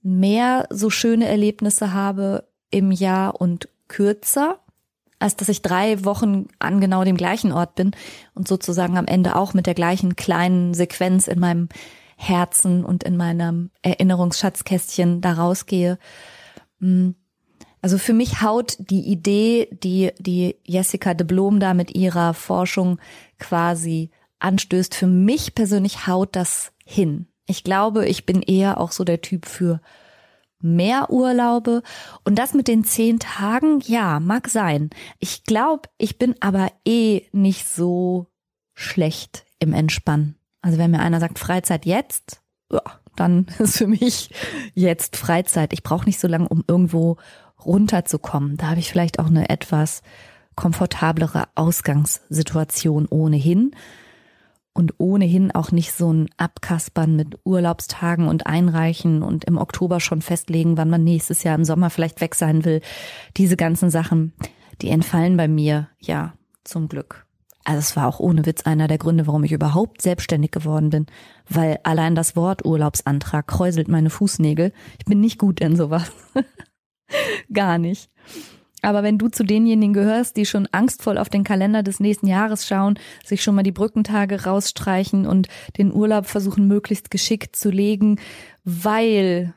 mehr 0.01 0.67
so 0.69 0.89
schöne 0.89 1.27
Erlebnisse 1.27 1.93
habe 1.93 2.47
im 2.71 2.91
Jahr 2.91 3.39
und 3.41 3.69
kürzer, 3.87 4.59
als 5.19 5.35
dass 5.35 5.49
ich 5.49 5.61
drei 5.61 6.03
Wochen 6.05 6.47
an 6.59 6.79
genau 6.79 7.03
dem 7.03 7.17
gleichen 7.17 7.51
Ort 7.51 7.75
bin 7.75 7.91
und 8.33 8.47
sozusagen 8.47 8.97
am 8.97 9.05
Ende 9.05 9.35
auch 9.35 9.53
mit 9.53 9.65
der 9.65 9.73
gleichen 9.73 10.15
kleinen 10.15 10.73
Sequenz 10.73 11.27
in 11.27 11.39
meinem 11.39 11.69
Herzen 12.15 12.83
und 12.83 13.03
in 13.03 13.17
meinem 13.17 13.69
Erinnerungsschatzkästchen 13.81 15.21
da 15.21 15.33
rausgehe. 15.33 15.97
Hm. 16.79 17.15
Also 17.81 17.97
für 17.97 18.13
mich 18.13 18.41
haut 18.41 18.75
die 18.77 19.07
Idee, 19.09 19.69
die, 19.71 20.11
die 20.19 20.57
Jessica 20.65 21.13
de 21.13 21.25
Blom 21.25 21.61
da 21.61 21.73
mit 21.73 21.95
ihrer 21.95 22.33
Forschung 22.33 22.99
quasi 23.37 24.09
anstößt, 24.39 24.95
für 24.95 25.07
mich 25.07 25.55
persönlich 25.55 26.05
haut 26.07 26.35
das 26.35 26.73
hin. 26.83 27.27
Ich 27.45 27.63
glaube, 27.63 28.05
ich 28.05 28.25
bin 28.25 28.41
eher 28.41 28.79
auch 28.79 28.91
so 28.91 29.05
der 29.05 29.21
Typ 29.21 29.45
für 29.45 29.81
mehr 30.61 31.09
Urlaube. 31.09 31.83
Und 32.23 32.35
das 32.35 32.53
mit 32.53 32.67
den 32.67 32.83
zehn 32.83 33.19
Tagen, 33.19 33.81
ja, 33.85 34.19
mag 34.19 34.47
sein. 34.49 34.89
Ich 35.19 35.43
glaube, 35.43 35.89
ich 35.97 36.17
bin 36.17 36.35
aber 36.39 36.71
eh 36.85 37.23
nicht 37.31 37.67
so 37.67 38.27
schlecht 38.73 39.45
im 39.59 39.73
Entspannen. 39.73 40.35
Also 40.61 40.77
wenn 40.77 40.91
mir 40.91 40.99
einer 40.99 41.19
sagt, 41.19 41.39
Freizeit 41.39 41.85
jetzt, 41.85 42.41
ja, 42.71 42.81
dann 43.15 43.47
ist 43.59 43.77
für 43.77 43.87
mich 43.87 44.29
jetzt 44.73 45.15
Freizeit. 45.15 45.73
Ich 45.73 45.83
brauche 45.83 46.05
nicht 46.05 46.19
so 46.19 46.27
lange, 46.27 46.49
um 46.49 46.63
irgendwo 46.67 47.17
runterzukommen. 47.63 48.57
Da 48.57 48.69
habe 48.69 48.79
ich 48.79 48.89
vielleicht 48.89 49.19
auch 49.19 49.27
eine 49.27 49.49
etwas 49.49 50.01
komfortablere 50.55 51.47
Ausgangssituation 51.55 53.05
ohnehin 53.09 53.71
und 54.73 54.93
ohnehin 54.97 55.51
auch 55.51 55.71
nicht 55.71 55.91
so 55.91 56.11
ein 56.11 56.29
Abkaspern 56.37 57.15
mit 57.15 57.39
Urlaubstagen 57.43 58.27
und 58.27 58.47
Einreichen 58.47 59.23
und 59.23 59.45
im 59.45 59.57
Oktober 59.57 59.99
schon 59.99 60.21
festlegen, 60.21 60.77
wann 60.77 60.89
man 60.89 61.03
nächstes 61.03 61.43
Jahr 61.43 61.55
im 61.55 61.65
Sommer 61.65 61.89
vielleicht 61.89 62.21
weg 62.21 62.35
sein 62.35 62.65
will. 62.65 62.81
Diese 63.37 63.57
ganzen 63.57 63.89
Sachen, 63.89 64.33
die 64.81 64.89
entfallen 64.89 65.37
bei 65.37 65.47
mir, 65.47 65.89
ja, 65.99 66.33
zum 66.63 66.87
Glück. 66.87 67.25
Also 67.65 67.79
es 67.79 67.95
war 67.95 68.07
auch 68.07 68.19
ohne 68.19 68.45
Witz 68.45 68.63
einer 68.63 68.87
der 68.87 68.97
Gründe, 68.97 69.27
warum 69.27 69.43
ich 69.43 69.51
überhaupt 69.51 70.01
selbstständig 70.01 70.51
geworden 70.51 70.89
bin, 70.89 71.05
weil 71.47 71.79
allein 71.83 72.15
das 72.15 72.35
Wort 72.35 72.65
Urlaubsantrag 72.65 73.45
kräuselt 73.45 73.87
meine 73.87 74.09
Fußnägel. 74.09 74.71
Ich 74.97 75.05
bin 75.05 75.19
nicht 75.19 75.37
gut 75.37 75.59
in 75.59 75.75
sowas. 75.75 76.11
Gar 77.53 77.77
nicht. 77.77 78.09
Aber 78.81 79.03
wenn 79.03 79.17
du 79.17 79.27
zu 79.27 79.43
denjenigen 79.43 79.93
gehörst, 79.93 80.37
die 80.37 80.45
schon 80.45 80.67
angstvoll 80.71 81.17
auf 81.17 81.29
den 81.29 81.43
Kalender 81.43 81.83
des 81.83 81.99
nächsten 81.99 82.27
Jahres 82.27 82.67
schauen, 82.67 82.97
sich 83.25 83.43
schon 83.43 83.55
mal 83.55 83.63
die 83.63 83.71
Brückentage 83.71 84.45
rausstreichen 84.45 85.25
und 85.25 85.47
den 85.77 85.93
Urlaub 85.93 86.25
versuchen 86.25 86.67
möglichst 86.67 87.11
geschickt 87.11 87.55
zu 87.55 87.69
legen, 87.69 88.19
weil 88.63 89.53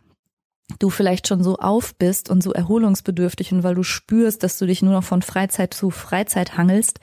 du 0.79 0.91
vielleicht 0.91 1.29
schon 1.29 1.43
so 1.43 1.57
auf 1.57 1.95
bist 1.97 2.31
und 2.31 2.43
so 2.43 2.53
erholungsbedürftig 2.53 3.53
und 3.53 3.63
weil 3.63 3.75
du 3.75 3.83
spürst, 3.83 4.43
dass 4.43 4.59
du 4.59 4.67
dich 4.67 4.83
nur 4.83 4.93
noch 4.93 5.05
von 5.05 5.23
Freizeit 5.23 5.75
zu 5.75 5.91
Freizeit 5.91 6.57
hangelst, 6.57 7.01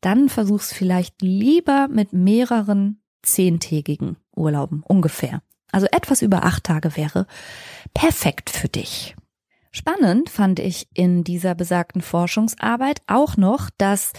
dann 0.00 0.28
versuch's 0.28 0.72
vielleicht 0.72 1.22
lieber 1.22 1.88
mit 1.88 2.12
mehreren 2.12 3.00
zehntägigen 3.22 4.16
Urlauben 4.34 4.82
ungefähr. 4.82 5.42
Also 5.70 5.86
etwas 5.90 6.22
über 6.22 6.44
acht 6.44 6.64
Tage 6.64 6.96
wäre 6.96 7.26
perfekt 7.94 8.50
für 8.50 8.68
dich. 8.68 9.16
Spannend 9.76 10.30
fand 10.30 10.60
ich 10.60 10.86
in 10.94 11.24
dieser 11.24 11.56
besagten 11.56 12.00
Forschungsarbeit 12.00 13.02
auch 13.08 13.36
noch, 13.36 13.70
dass 13.76 14.12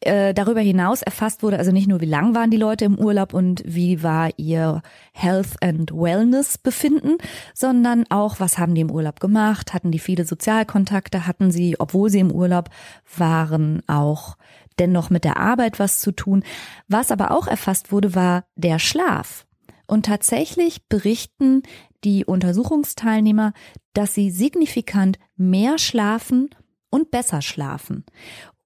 äh, 0.00 0.32
darüber 0.32 0.62
hinaus 0.62 1.02
erfasst 1.02 1.42
wurde, 1.42 1.58
also 1.58 1.70
nicht 1.70 1.86
nur 1.86 2.00
wie 2.00 2.06
lang 2.06 2.34
waren 2.34 2.50
die 2.50 2.56
Leute 2.56 2.86
im 2.86 2.98
Urlaub 2.98 3.34
und 3.34 3.62
wie 3.66 4.02
war 4.02 4.30
ihr 4.38 4.80
Health 5.12 5.62
and 5.62 5.92
Wellness 5.92 6.56
Befinden, 6.56 7.18
sondern 7.52 8.06
auch, 8.08 8.40
was 8.40 8.56
haben 8.56 8.74
die 8.74 8.80
im 8.80 8.90
Urlaub 8.90 9.20
gemacht, 9.20 9.74
hatten 9.74 9.90
die 9.90 9.98
viele 9.98 10.24
Sozialkontakte, 10.24 11.26
hatten 11.26 11.50
sie, 11.50 11.78
obwohl 11.78 12.08
sie 12.08 12.20
im 12.20 12.32
Urlaub 12.32 12.70
waren, 13.18 13.82
auch 13.86 14.38
dennoch 14.78 15.10
mit 15.10 15.24
der 15.24 15.36
Arbeit 15.36 15.78
was 15.78 16.00
zu 16.00 16.10
tun. 16.10 16.42
Was 16.88 17.10
aber 17.10 17.32
auch 17.32 17.48
erfasst 17.48 17.92
wurde, 17.92 18.14
war 18.14 18.44
der 18.56 18.78
Schlaf. 18.78 19.44
Und 19.86 20.06
tatsächlich 20.06 20.88
berichten 20.88 21.62
die 22.06 22.24
Untersuchungsteilnehmer, 22.24 23.52
dass 23.92 24.14
sie 24.14 24.30
signifikant 24.30 25.18
mehr 25.36 25.76
schlafen 25.76 26.48
und 26.88 27.10
besser 27.10 27.42
schlafen. 27.42 28.06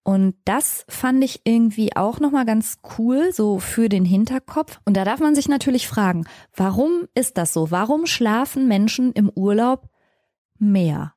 Und 0.03 0.35
das 0.45 0.85
fand 0.89 1.25
ich 1.25 1.41
irgendwie 1.45 1.97
auch 1.97 2.21
nochmal 2.21 2.45
ganz 2.45 2.79
cool, 2.99 3.33
so 3.33 3.59
für 3.59 3.89
den 3.89 4.05
Hinterkopf. 4.05 4.79
Und 4.85 4.97
da 4.97 5.05
darf 5.05 5.21
man 5.21 5.35
sich 5.35 5.49
natürlich 5.49 5.89
fragen, 5.89 6.27
warum 6.55 7.09
ist 7.15 7.39
das 7.39 7.53
so? 7.53 7.71
Warum 7.71 8.07
schlafen 8.07 8.69
Menschen 8.69 9.13
im 9.13 9.31
Urlaub 9.31 9.89
mehr? 10.59 11.15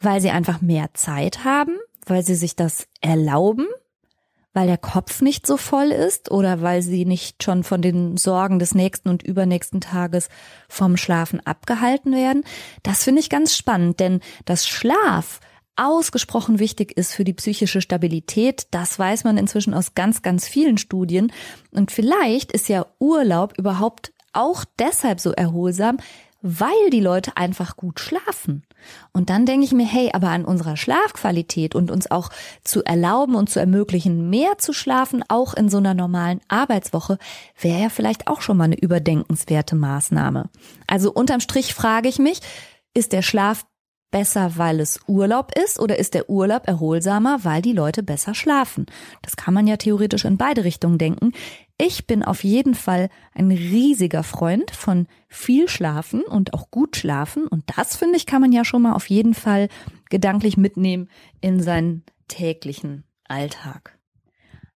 Weil 0.00 0.20
sie 0.20 0.30
einfach 0.30 0.60
mehr 0.60 0.94
Zeit 0.94 1.44
haben? 1.44 1.76
Weil 2.06 2.22
sie 2.22 2.36
sich 2.36 2.54
das 2.54 2.86
erlauben? 3.00 3.66
Weil 4.54 4.66
der 4.66 4.78
Kopf 4.78 5.20
nicht 5.20 5.46
so 5.46 5.56
voll 5.56 5.92
ist 5.92 6.30
oder 6.30 6.62
weil 6.62 6.82
sie 6.82 7.04
nicht 7.04 7.42
schon 7.42 7.64
von 7.64 7.82
den 7.82 8.16
Sorgen 8.16 8.58
des 8.58 8.74
nächsten 8.74 9.08
und 9.08 9.22
übernächsten 9.22 9.80
Tages 9.80 10.28
vom 10.68 10.96
Schlafen 10.96 11.40
abgehalten 11.46 12.12
werden? 12.12 12.44
Das 12.82 13.04
finde 13.04 13.20
ich 13.20 13.30
ganz 13.30 13.54
spannend, 13.54 14.00
denn 14.00 14.20
das 14.46 14.66
Schlaf 14.66 15.40
ausgesprochen 15.78 16.58
wichtig 16.58 16.96
ist 16.96 17.14
für 17.14 17.24
die 17.24 17.34
psychische 17.34 17.80
Stabilität. 17.80 18.66
Das 18.72 18.98
weiß 18.98 19.24
man 19.24 19.38
inzwischen 19.38 19.74
aus 19.74 19.94
ganz, 19.94 20.22
ganz 20.22 20.48
vielen 20.48 20.76
Studien. 20.76 21.32
Und 21.70 21.92
vielleicht 21.92 22.52
ist 22.52 22.68
ja 22.68 22.86
Urlaub 22.98 23.56
überhaupt 23.56 24.12
auch 24.32 24.64
deshalb 24.78 25.20
so 25.20 25.32
erholsam, 25.32 25.98
weil 26.42 26.90
die 26.90 27.00
Leute 27.00 27.36
einfach 27.36 27.76
gut 27.76 28.00
schlafen. 28.00 28.64
Und 29.12 29.30
dann 29.30 29.46
denke 29.46 29.64
ich 29.64 29.72
mir, 29.72 29.86
hey, 29.86 30.10
aber 30.12 30.28
an 30.28 30.44
unserer 30.44 30.76
Schlafqualität 30.76 31.74
und 31.74 31.90
uns 31.90 32.10
auch 32.10 32.30
zu 32.62 32.84
erlauben 32.84 33.34
und 33.34 33.50
zu 33.50 33.60
ermöglichen, 33.60 34.30
mehr 34.30 34.58
zu 34.58 34.72
schlafen, 34.72 35.24
auch 35.28 35.54
in 35.54 35.68
so 35.68 35.78
einer 35.78 35.94
normalen 35.94 36.40
Arbeitswoche, 36.48 37.18
wäre 37.60 37.82
ja 37.82 37.88
vielleicht 37.88 38.26
auch 38.28 38.40
schon 38.40 38.56
mal 38.56 38.64
eine 38.64 38.78
überdenkenswerte 38.78 39.76
Maßnahme. 39.76 40.50
Also 40.86 41.12
unterm 41.12 41.40
Strich 41.40 41.74
frage 41.74 42.08
ich 42.08 42.18
mich, 42.18 42.40
ist 42.94 43.12
der 43.12 43.22
Schlaf 43.22 43.64
besser, 44.10 44.56
weil 44.56 44.80
es 44.80 45.00
Urlaub 45.06 45.52
ist 45.56 45.78
oder 45.78 45.98
ist 45.98 46.14
der 46.14 46.30
Urlaub 46.30 46.66
erholsamer, 46.66 47.44
weil 47.44 47.62
die 47.62 47.72
Leute 47.72 48.02
besser 48.02 48.34
schlafen? 48.34 48.86
Das 49.22 49.36
kann 49.36 49.54
man 49.54 49.66
ja 49.66 49.76
theoretisch 49.76 50.24
in 50.24 50.36
beide 50.36 50.64
Richtungen 50.64 50.98
denken. 50.98 51.32
Ich 51.76 52.06
bin 52.06 52.24
auf 52.24 52.42
jeden 52.42 52.74
Fall 52.74 53.08
ein 53.34 53.50
riesiger 53.50 54.22
Freund 54.22 54.70
von 54.70 55.06
viel 55.28 55.68
Schlafen 55.68 56.22
und 56.22 56.54
auch 56.54 56.70
gut 56.70 56.96
schlafen 56.96 57.46
und 57.46 57.64
das 57.76 57.96
finde 57.96 58.16
ich 58.16 58.26
kann 58.26 58.40
man 58.40 58.52
ja 58.52 58.64
schon 58.64 58.82
mal 58.82 58.94
auf 58.94 59.08
jeden 59.08 59.34
Fall 59.34 59.68
gedanklich 60.10 60.56
mitnehmen 60.56 61.08
in 61.40 61.62
seinen 61.62 62.04
täglichen 62.26 63.04
Alltag. 63.24 63.98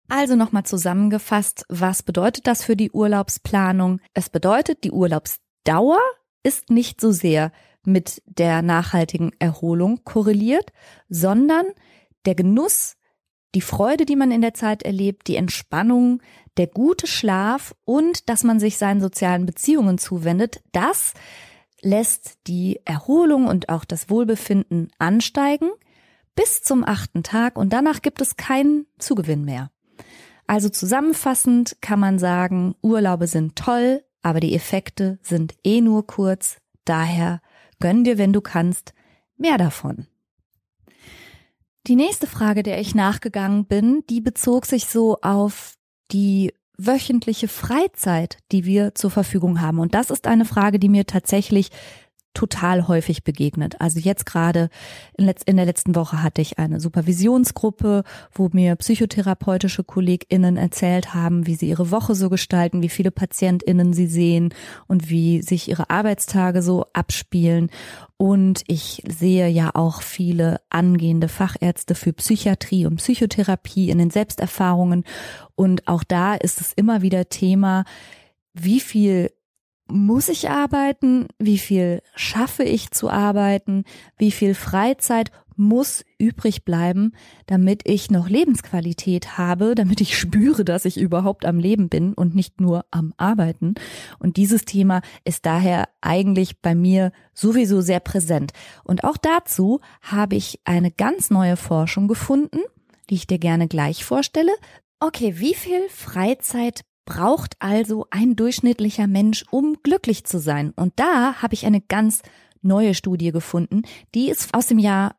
Also 0.09 0.35
nochmal 0.35 0.63
zusammengefasst, 0.63 1.65
was 1.69 2.01
bedeutet 2.01 2.47
das 2.47 2.63
für 2.63 2.75
die 2.75 2.91
Urlaubsplanung? 2.91 4.01
Es 4.15 4.29
bedeutet, 4.29 4.83
die 4.83 4.91
Urlaubsdauer 4.91 5.99
ist 6.41 6.71
nicht 6.71 6.99
so 6.99 7.11
sehr 7.11 7.51
mit 7.85 8.21
der 8.25 8.61
nachhaltigen 8.61 9.31
Erholung 9.39 10.03
korreliert, 10.03 10.71
sondern 11.07 11.65
der 12.25 12.35
Genuss, 12.35 12.95
die 13.55 13.61
Freude, 13.61 14.05
die 14.05 14.15
man 14.15 14.31
in 14.31 14.41
der 14.41 14.53
Zeit 14.53 14.83
erlebt, 14.83 15.27
die 15.27 15.35
Entspannung, 15.35 16.21
der 16.57 16.67
gute 16.67 17.07
Schlaf 17.07 17.73
und 17.85 18.29
dass 18.29 18.43
man 18.43 18.59
sich 18.59 18.77
seinen 18.77 19.01
sozialen 19.01 19.45
Beziehungen 19.45 19.97
zuwendet, 19.97 20.61
das 20.71 21.13
lässt 21.81 22.37
die 22.47 22.79
Erholung 22.85 23.47
und 23.47 23.69
auch 23.69 23.85
das 23.85 24.09
Wohlbefinden 24.09 24.91
ansteigen 24.99 25.69
bis 26.35 26.61
zum 26.61 26.85
achten 26.85 27.23
Tag 27.23 27.57
und 27.57 27.73
danach 27.73 28.01
gibt 28.01 28.21
es 28.21 28.37
keinen 28.37 28.85
Zugewinn 28.97 29.43
mehr. 29.45 29.71
Also 30.47 30.69
zusammenfassend 30.69 31.77
kann 31.81 31.99
man 31.99 32.17
sagen, 32.17 32.75
Urlaube 32.81 33.27
sind 33.27 33.55
toll, 33.55 34.03
aber 34.21 34.39
die 34.39 34.55
Effekte 34.55 35.19
sind 35.21 35.55
eh 35.63 35.81
nur 35.81 36.07
kurz, 36.07 36.57
daher 36.85 37.41
Gönn 37.79 38.03
dir, 38.03 38.17
wenn 38.17 38.33
du 38.33 38.41
kannst, 38.41 38.93
mehr 39.37 39.57
davon. 39.57 40.07
Die 41.87 41.95
nächste 41.95 42.27
Frage, 42.27 42.61
der 42.61 42.79
ich 42.79 42.93
nachgegangen 42.93 43.65
bin, 43.65 44.03
die 44.09 44.21
bezog 44.21 44.65
sich 44.65 44.85
so 44.85 45.17
auf 45.21 45.75
die 46.11 46.53
wöchentliche 46.77 47.47
Freizeit, 47.47 48.37
die 48.51 48.65
wir 48.65 48.95
zur 48.95 49.11
Verfügung 49.11 49.61
haben. 49.61 49.79
Und 49.79 49.93
das 49.93 50.09
ist 50.09 50.27
eine 50.27 50.45
Frage, 50.45 50.79
die 50.79 50.89
mir 50.89 51.05
tatsächlich 51.05 51.69
total 52.39 52.87
häufig 52.87 53.25
begegnet. 53.25 53.81
Also 53.81 53.99
jetzt 53.99 54.25
gerade 54.25 54.69
in, 55.17 55.57
der 55.57 55.65
letzten 55.65 55.93
Woche 55.93 56.23
hatte 56.23 56.41
ich 56.41 56.57
eine 56.57 56.79
Supervisionsgruppe, 56.79 58.05
wo 58.31 58.49
mir 58.53 58.77
psychotherapeutische 58.77 59.83
KollegInnen 59.83 60.55
erzählt 60.55 61.13
haben, 61.13 61.47
wie 61.47 61.55
sie 61.55 61.67
ihre 61.67 61.91
Woche 61.91 62.15
so 62.15 62.29
gestalten, 62.29 62.81
wie 62.81 62.87
viele 62.87 63.11
PatientInnen 63.11 63.91
sie 63.91 64.07
sehen 64.07 64.53
und 64.87 65.09
wie 65.09 65.41
sich 65.41 65.67
ihre 65.67 65.89
Arbeitstage 65.89 66.61
so 66.61 66.85
abspielen. 66.93 67.69
Und 68.15 68.63
ich 68.67 69.03
sehe 69.05 69.49
ja 69.49 69.71
auch 69.73 70.01
viele 70.01 70.61
angehende 70.69 71.27
Fachärzte 71.27 71.93
für 71.93 72.13
Psychiatrie 72.13 72.85
und 72.85 72.97
Psychotherapie 72.97 73.89
in 73.89 73.97
den 73.97 74.11
Selbsterfahrungen. 74.11 75.03
Und 75.55 75.89
auch 75.89 76.05
da 76.05 76.35
ist 76.35 76.61
es 76.61 76.71
immer 76.71 77.01
wieder 77.01 77.27
Thema, 77.27 77.83
wie 78.53 78.79
viel 78.79 79.29
muss 79.89 80.29
ich 80.29 80.49
arbeiten? 80.49 81.27
Wie 81.37 81.57
viel 81.57 82.01
schaffe 82.15 82.63
ich 82.63 82.91
zu 82.91 83.09
arbeiten? 83.09 83.83
Wie 84.17 84.31
viel 84.31 84.55
Freizeit 84.55 85.31
muss 85.59 86.05
übrig 86.17 86.63
bleiben, 86.63 87.11
damit 87.45 87.81
ich 87.83 88.09
noch 88.09 88.29
Lebensqualität 88.29 89.37
habe, 89.37 89.75
damit 89.75 89.99
ich 89.99 90.17
spüre, 90.17 90.63
dass 90.63 90.85
ich 90.85 90.97
überhaupt 90.97 91.45
am 91.45 91.59
Leben 91.59 91.89
bin 91.89 92.13
und 92.13 92.33
nicht 92.33 92.61
nur 92.61 92.85
am 92.91 93.13
Arbeiten. 93.17 93.75
Und 94.19 94.37
dieses 94.37 94.63
Thema 94.63 95.01
ist 95.25 95.45
daher 95.45 95.89
eigentlich 95.99 96.61
bei 96.61 96.75
mir 96.75 97.11
sowieso 97.33 97.81
sehr 97.81 97.99
präsent. 97.99 98.53
Und 98.85 99.03
auch 99.03 99.17
dazu 99.17 99.81
habe 100.01 100.37
ich 100.37 100.61
eine 100.63 100.91
ganz 100.91 101.29
neue 101.29 101.57
Forschung 101.57 102.07
gefunden, 102.07 102.61
die 103.09 103.15
ich 103.15 103.27
dir 103.27 103.39
gerne 103.39 103.67
gleich 103.67 104.05
vorstelle. 104.05 104.53
Okay, 105.01 105.35
wie 105.39 105.55
viel 105.55 105.89
Freizeit 105.89 106.85
braucht 107.09 107.55
also 107.59 108.05
ein 108.11 108.35
durchschnittlicher 108.37 109.07
Mensch, 109.07 109.43
um 109.49 109.77
glücklich 109.83 110.23
zu 110.23 110.39
sein? 110.39 110.71
Und 110.75 110.93
da 110.97 111.41
habe 111.41 111.55
ich 111.55 111.65
eine 111.65 111.81
ganz 111.81 112.21
neue 112.61 112.93
Studie 112.93 113.31
gefunden, 113.31 113.81
die 114.13 114.29
ist 114.29 114.53
aus 114.53 114.67
dem 114.67 114.79
Jahr 114.79 115.15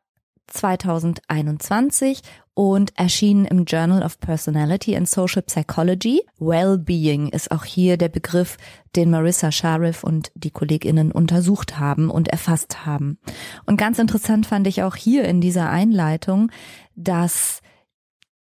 2021 0.47 2.21
und 2.53 2.97
erschienen 2.97 3.45
im 3.45 3.65
Journal 3.65 4.03
of 4.03 4.19
Personality 4.19 4.95
and 4.95 5.09
Social 5.09 5.41
Psychology. 5.41 6.21
Wellbeing 6.39 7.29
ist 7.29 7.51
auch 7.51 7.65
hier 7.65 7.97
der 7.97 8.09
Begriff, 8.09 8.57
den 8.95 9.09
Marissa 9.09 9.51
Sharif 9.51 10.03
und 10.03 10.31
die 10.35 10.51
Kolleginnen 10.51 11.11
untersucht 11.11 11.77
haben 11.77 12.09
und 12.09 12.29
erfasst 12.29 12.85
haben. 12.85 13.17
Und 13.65 13.77
ganz 13.77 13.99
interessant 13.99 14.45
fand 14.45 14.67
ich 14.67 14.83
auch 14.83 14.95
hier 14.95 15.25
in 15.25 15.41
dieser 15.41 15.69
Einleitung, 15.69 16.51
dass 16.95 17.61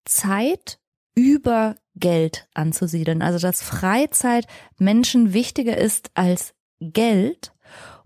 Zeit 0.05 0.79
über 1.15 1.75
Geld 1.95 2.47
anzusiedeln. 2.53 3.21
Also 3.21 3.39
dass 3.39 3.63
Freizeit 3.63 4.45
Menschen 4.77 5.33
wichtiger 5.33 5.77
ist 5.77 6.11
als 6.13 6.53
Geld 6.79 7.53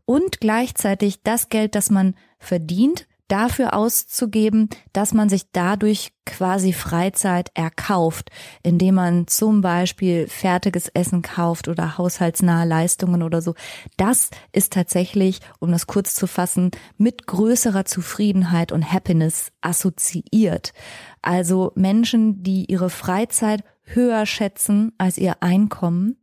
und 0.05 0.39
gleichzeitig 0.39 1.23
das 1.23 1.49
Geld, 1.49 1.75
das 1.75 1.89
man 1.89 2.15
verdient, 2.37 3.07
dafür 3.29 3.75
auszugeben, 3.75 4.69
dass 4.91 5.13
man 5.13 5.29
sich 5.29 5.51
dadurch 5.51 6.11
quasi 6.25 6.73
Freizeit 6.73 7.51
erkauft, 7.53 8.29
indem 8.63 8.95
man 8.95 9.27
zum 9.27 9.61
Beispiel 9.61 10.27
fertiges 10.27 10.89
Essen 10.89 11.21
kauft 11.21 11.67
oder 11.67 11.97
haushaltsnahe 11.97 12.67
Leistungen 12.67 13.23
oder 13.23 13.41
so. 13.41 13.55
Das 13.97 14.29
ist 14.51 14.73
tatsächlich, 14.73 15.39
um 15.59 15.71
das 15.71 15.87
kurz 15.87 16.15
zu 16.15 16.27
fassen, 16.27 16.71
mit 16.97 17.27
größerer 17.27 17.85
Zufriedenheit 17.85 18.71
und 18.71 18.91
Happiness 18.91 19.51
assoziiert. 19.61 20.73
Also 21.21 21.71
Menschen, 21.75 22.43
die 22.43 22.65
ihre 22.65 22.89
Freizeit 22.89 23.63
höher 23.83 24.25
schätzen 24.25 24.91
als 24.97 25.17
ihr 25.17 25.41
Einkommen, 25.41 26.17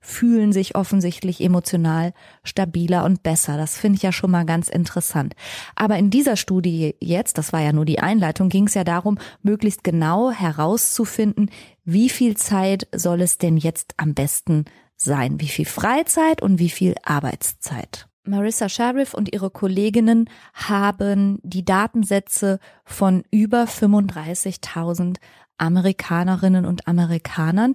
fühlen 0.00 0.52
sich 0.52 0.76
offensichtlich 0.76 1.42
emotional 1.42 2.14
stabiler 2.42 3.04
und 3.04 3.22
besser. 3.22 3.58
Das 3.58 3.76
finde 3.76 3.96
ich 3.96 4.02
ja 4.02 4.12
schon 4.12 4.30
mal 4.30 4.46
ganz 4.46 4.68
interessant. 4.68 5.34
Aber 5.76 5.98
in 5.98 6.10
dieser 6.10 6.36
Studie 6.36 6.96
jetzt, 7.00 7.36
das 7.36 7.52
war 7.52 7.60
ja 7.60 7.72
nur 7.72 7.84
die 7.84 7.98
Einleitung, 7.98 8.48
ging 8.48 8.66
es 8.66 8.74
ja 8.74 8.84
darum, 8.84 9.18
möglichst 9.42 9.84
genau 9.84 10.30
herauszufinden, 10.30 11.50
wie 11.84 12.08
viel 12.08 12.36
Zeit 12.36 12.88
soll 12.94 13.20
es 13.20 13.36
denn 13.36 13.58
jetzt 13.58 13.94
am 13.98 14.14
besten 14.14 14.64
sein? 14.96 15.40
Wie 15.40 15.48
viel 15.48 15.66
Freizeit 15.66 16.42
und 16.42 16.58
wie 16.58 16.70
viel 16.70 16.94
Arbeitszeit? 17.04 18.09
Marissa 18.30 18.68
Sheriff 18.68 19.12
und 19.14 19.32
ihre 19.32 19.50
Kolleginnen 19.50 20.30
haben 20.54 21.38
die 21.42 21.64
Datensätze 21.64 22.58
von 22.84 23.24
über 23.30 23.64
35.000 23.64 25.16
Amerikanerinnen 25.58 26.64
und 26.64 26.88
Amerikanern 26.88 27.74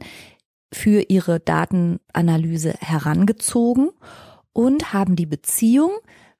für 0.73 1.03
ihre 1.09 1.39
Datenanalyse 1.39 2.73
herangezogen 2.79 3.91
und 4.53 4.93
haben 4.93 5.15
die 5.15 5.25
Beziehung 5.25 5.91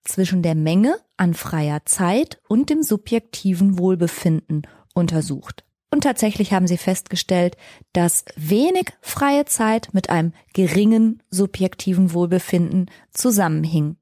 zwischen 0.04 0.42
der 0.42 0.56
Menge 0.56 0.98
an 1.18 1.34
freier 1.34 1.86
Zeit 1.86 2.40
und 2.48 2.70
dem 2.70 2.84
subjektiven 2.84 3.78
Wohlbefinden 3.78 4.64
untersucht. 4.94 5.64
Und 5.92 6.02
tatsächlich 6.02 6.52
haben 6.52 6.68
sie 6.68 6.78
festgestellt, 6.78 7.56
dass 7.94 8.26
wenig 8.36 8.88
freie 9.02 9.46
Zeit 9.46 9.90
mit 9.94 10.10
einem 10.10 10.34
geringen 10.54 11.24
subjektiven 11.30 12.14
Wohlbefinden 12.14 12.90
zusammenhing. 13.12 13.98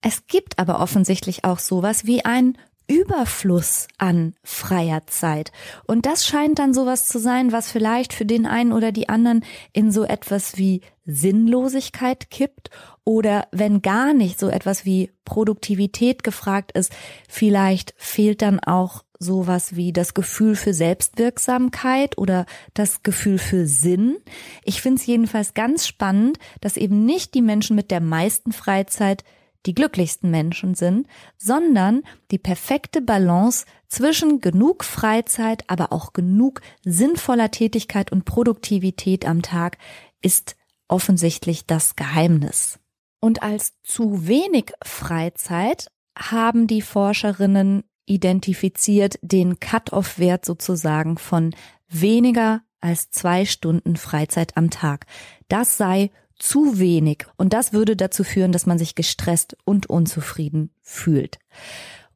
Es 0.00 0.26
gibt 0.26 0.58
aber 0.58 0.80
offensichtlich 0.80 1.44
auch 1.44 1.58
sowas 1.58 2.06
wie 2.06 2.24
ein 2.24 2.56
Überfluss 2.88 3.86
an 3.98 4.34
freier 4.42 5.06
Zeit. 5.06 5.52
Und 5.86 6.06
das 6.06 6.26
scheint 6.26 6.58
dann 6.58 6.72
sowas 6.72 7.06
zu 7.06 7.18
sein, 7.18 7.52
was 7.52 7.70
vielleicht 7.70 8.14
für 8.14 8.24
den 8.24 8.46
einen 8.46 8.72
oder 8.72 8.92
die 8.92 9.10
anderen 9.10 9.44
in 9.74 9.92
so 9.92 10.04
etwas 10.04 10.56
wie 10.56 10.80
Sinnlosigkeit 11.04 12.30
kippt 12.30 12.70
oder 13.04 13.46
wenn 13.52 13.82
gar 13.82 14.14
nicht 14.14 14.38
so 14.38 14.48
etwas 14.48 14.86
wie 14.86 15.10
Produktivität 15.24 16.24
gefragt 16.24 16.72
ist, 16.72 16.92
vielleicht 17.28 17.94
fehlt 17.98 18.40
dann 18.40 18.58
auch 18.58 19.04
sowas 19.18 19.76
wie 19.76 19.92
das 19.92 20.14
Gefühl 20.14 20.54
für 20.56 20.72
Selbstwirksamkeit 20.72 22.16
oder 22.16 22.46
das 22.72 23.02
Gefühl 23.02 23.38
für 23.38 23.66
Sinn. 23.66 24.16
Ich 24.64 24.80
finde 24.80 25.00
es 25.00 25.06
jedenfalls 25.06 25.54
ganz 25.54 25.86
spannend, 25.86 26.38
dass 26.60 26.76
eben 26.76 27.04
nicht 27.04 27.34
die 27.34 27.42
Menschen 27.42 27.76
mit 27.76 27.90
der 27.90 28.00
meisten 28.00 28.52
Freizeit 28.52 29.24
die 29.68 29.74
glücklichsten 29.74 30.30
Menschen 30.30 30.74
sind, 30.74 31.06
sondern 31.36 32.02
die 32.30 32.38
perfekte 32.38 33.02
Balance 33.02 33.66
zwischen 33.86 34.40
genug 34.40 34.82
Freizeit, 34.82 35.62
aber 35.66 35.92
auch 35.92 36.14
genug 36.14 36.62
sinnvoller 36.86 37.50
Tätigkeit 37.50 38.10
und 38.10 38.24
Produktivität 38.24 39.26
am 39.26 39.42
Tag 39.42 39.76
ist 40.22 40.56
offensichtlich 40.88 41.66
das 41.66 41.96
Geheimnis. 41.96 42.78
Und 43.20 43.42
als 43.42 43.74
zu 43.82 44.26
wenig 44.26 44.72
Freizeit 44.82 45.88
haben 46.16 46.66
die 46.66 46.80
Forscherinnen 46.80 47.84
identifiziert 48.06 49.18
den 49.20 49.60
Cut-off-Wert 49.60 50.46
sozusagen 50.46 51.18
von 51.18 51.54
weniger 51.88 52.62
als 52.80 53.10
zwei 53.10 53.44
Stunden 53.44 53.96
Freizeit 53.96 54.56
am 54.56 54.70
Tag. 54.70 55.04
Das 55.48 55.76
sei 55.76 56.10
zu 56.38 56.78
wenig. 56.78 57.26
Und 57.36 57.52
das 57.52 57.72
würde 57.72 57.96
dazu 57.96 58.24
führen, 58.24 58.52
dass 58.52 58.66
man 58.66 58.78
sich 58.78 58.94
gestresst 58.94 59.56
und 59.64 59.88
unzufrieden 59.88 60.70
fühlt. 60.82 61.38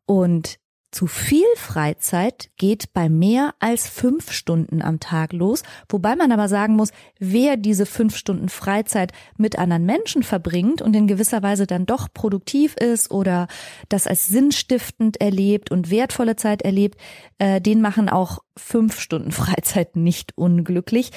Und 0.06 0.58
zu 0.92 1.06
viel 1.06 1.46
Freizeit 1.56 2.50
geht 2.58 2.92
bei 2.92 3.08
mehr 3.08 3.54
als 3.58 3.88
fünf 3.88 4.30
Stunden 4.30 4.82
am 4.82 5.00
Tag 5.00 5.32
los, 5.32 5.62
wobei 5.88 6.14
man 6.16 6.30
aber 6.32 6.48
sagen 6.48 6.76
muss, 6.76 6.90
wer 7.18 7.56
diese 7.56 7.86
fünf 7.86 8.14
Stunden 8.14 8.50
Freizeit 8.50 9.12
mit 9.38 9.58
anderen 9.58 9.86
Menschen 9.86 10.22
verbringt 10.22 10.82
und 10.82 10.94
in 10.94 11.06
gewisser 11.06 11.42
Weise 11.42 11.66
dann 11.66 11.86
doch 11.86 12.08
produktiv 12.12 12.76
ist 12.76 13.10
oder 13.10 13.48
das 13.88 14.06
als 14.06 14.26
sinnstiftend 14.26 15.18
erlebt 15.18 15.70
und 15.70 15.90
wertvolle 15.90 16.36
Zeit 16.36 16.60
erlebt, 16.60 17.00
äh, 17.38 17.62
den 17.62 17.80
machen 17.80 18.10
auch 18.10 18.40
fünf 18.56 19.00
Stunden 19.00 19.32
Freizeit 19.32 19.96
nicht 19.96 20.36
unglücklich. 20.36 21.10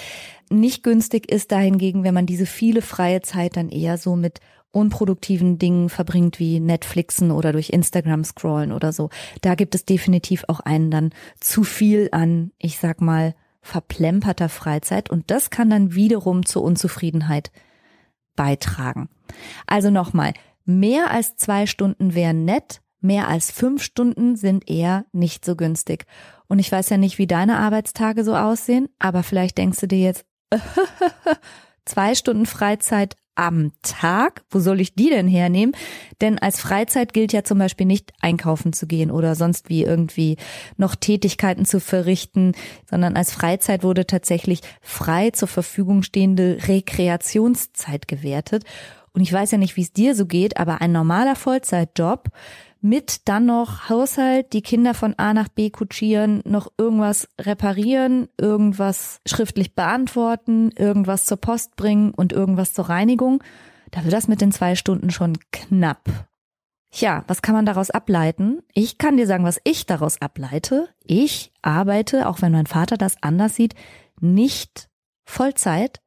Nicht 0.49 0.83
günstig 0.83 1.29
ist 1.29 1.51
dahingegen, 1.51 2.05
wenn 2.05 2.13
man 2.13 2.25
diese 2.25 2.45
viele 2.45 2.81
freie 2.81 3.21
Zeit 3.21 3.57
dann 3.57 3.67
eher 3.67 3.97
so 3.97 4.15
mit 4.15 4.39
unproduktiven 4.75 5.57
Dingen 5.57 5.89
verbringt 5.89 6.39
wie 6.39 6.59
Netflixen 6.59 7.31
oder 7.31 7.53
durch 7.53 7.69
Instagram 7.69 8.23
scrollen 8.23 8.71
oder 8.71 8.91
so. 8.91 9.09
Da 9.41 9.55
gibt 9.55 9.73
es 9.73 9.85
definitiv 9.85 10.43
auch 10.47 10.59
einen 10.59 10.91
dann 10.91 11.11
zu 11.39 11.63
viel 11.63 12.09
an, 12.11 12.51
ich 12.59 12.77
sag 12.77 13.01
mal, 13.01 13.35
verplemperter 13.61 14.49
Freizeit 14.49 15.09
und 15.09 15.31
das 15.31 15.49
kann 15.49 15.69
dann 15.69 15.95
wiederum 15.95 16.45
zur 16.45 16.61
Unzufriedenheit 16.63 17.51
beitragen. 18.35 19.09
Also 19.65 19.89
nochmal, 19.89 20.33
mehr 20.65 21.09
als 21.09 21.35
zwei 21.37 21.65
Stunden 21.65 22.13
wären 22.13 22.45
nett, 22.45 22.81
mehr 22.99 23.27
als 23.27 23.51
fünf 23.51 23.81
Stunden 23.81 24.35
sind 24.35 24.69
eher 24.69 25.05
nicht 25.13 25.45
so 25.45 25.55
günstig. 25.55 26.05
Und 26.47 26.59
ich 26.59 26.71
weiß 26.71 26.89
ja 26.89 26.97
nicht, 26.97 27.17
wie 27.17 27.27
deine 27.27 27.57
Arbeitstage 27.57 28.23
so 28.23 28.35
aussehen, 28.35 28.89
aber 28.99 29.23
vielleicht 29.23 29.57
denkst 29.57 29.79
du 29.79 29.87
dir 29.87 29.99
jetzt, 29.99 30.25
zwei 31.85 32.15
Stunden 32.15 32.45
Freizeit 32.45 33.15
am 33.35 33.73
Tag. 33.83 34.43
Wo 34.49 34.59
soll 34.59 34.79
ich 34.79 34.95
die 34.95 35.09
denn 35.09 35.27
hernehmen? 35.27 35.75
Denn 36.21 36.39
als 36.39 36.59
Freizeit 36.59 37.13
gilt 37.13 37.33
ja 37.33 37.43
zum 37.43 37.59
Beispiel 37.59 37.85
nicht 37.85 38.13
einkaufen 38.21 38.73
zu 38.73 38.87
gehen 38.87 39.11
oder 39.11 39.35
sonst 39.35 39.69
wie 39.69 39.83
irgendwie 39.83 40.37
noch 40.77 40.95
Tätigkeiten 40.95 41.65
zu 41.65 41.79
verrichten, 41.79 42.53
sondern 42.89 43.15
als 43.15 43.33
Freizeit 43.33 43.83
wurde 43.83 44.07
tatsächlich 44.07 44.61
frei 44.81 45.31
zur 45.31 45.49
Verfügung 45.49 46.01
stehende 46.01 46.59
Rekreationszeit 46.67 48.07
gewertet. 48.07 48.63
Und 49.11 49.21
ich 49.21 49.31
weiß 49.31 49.51
ja 49.51 49.57
nicht, 49.57 49.77
wie 49.77 49.81
es 49.81 49.93
dir 49.93 50.15
so 50.15 50.25
geht, 50.25 50.57
aber 50.57 50.81
ein 50.81 50.91
normaler 50.91 51.35
Vollzeitjob 51.35 52.29
mit 52.81 53.27
dann 53.27 53.45
noch 53.45 53.89
Haushalt, 53.89 54.53
die 54.53 54.61
Kinder 54.61 54.93
von 54.93 55.15
A 55.17 55.33
nach 55.33 55.47
B 55.47 55.69
kutschieren, 55.69 56.41
noch 56.45 56.71
irgendwas 56.77 57.27
reparieren, 57.39 58.27
irgendwas 58.39 59.21
schriftlich 59.25 59.73
beantworten, 59.75 60.71
irgendwas 60.71 61.25
zur 61.25 61.37
Post 61.37 61.75
bringen 61.75 62.11
und 62.11 62.33
irgendwas 62.33 62.73
zur 62.73 62.89
Reinigung, 62.89 63.43
da 63.91 64.03
wird 64.03 64.13
das 64.13 64.27
mit 64.27 64.41
den 64.41 64.51
zwei 64.51 64.75
Stunden 64.75 65.09
schon 65.09 65.37
knapp. 65.51 66.27
Tja, 66.91 67.23
was 67.27 67.41
kann 67.41 67.55
man 67.55 67.65
daraus 67.65 67.89
ableiten? 67.91 68.61
Ich 68.73 68.97
kann 68.97 69.17
dir 69.17 69.27
sagen, 69.27 69.43
was 69.43 69.59
ich 69.63 69.85
daraus 69.85 70.21
ableite. 70.21 70.89
Ich 71.03 71.51
arbeite, 71.61 72.27
auch 72.29 72.41
wenn 72.41 72.51
mein 72.51 72.67
Vater 72.67 72.97
das 72.97 73.21
anders 73.21 73.55
sieht, 73.55 73.75
nicht 74.19 74.89
Vollzeit 75.25 76.01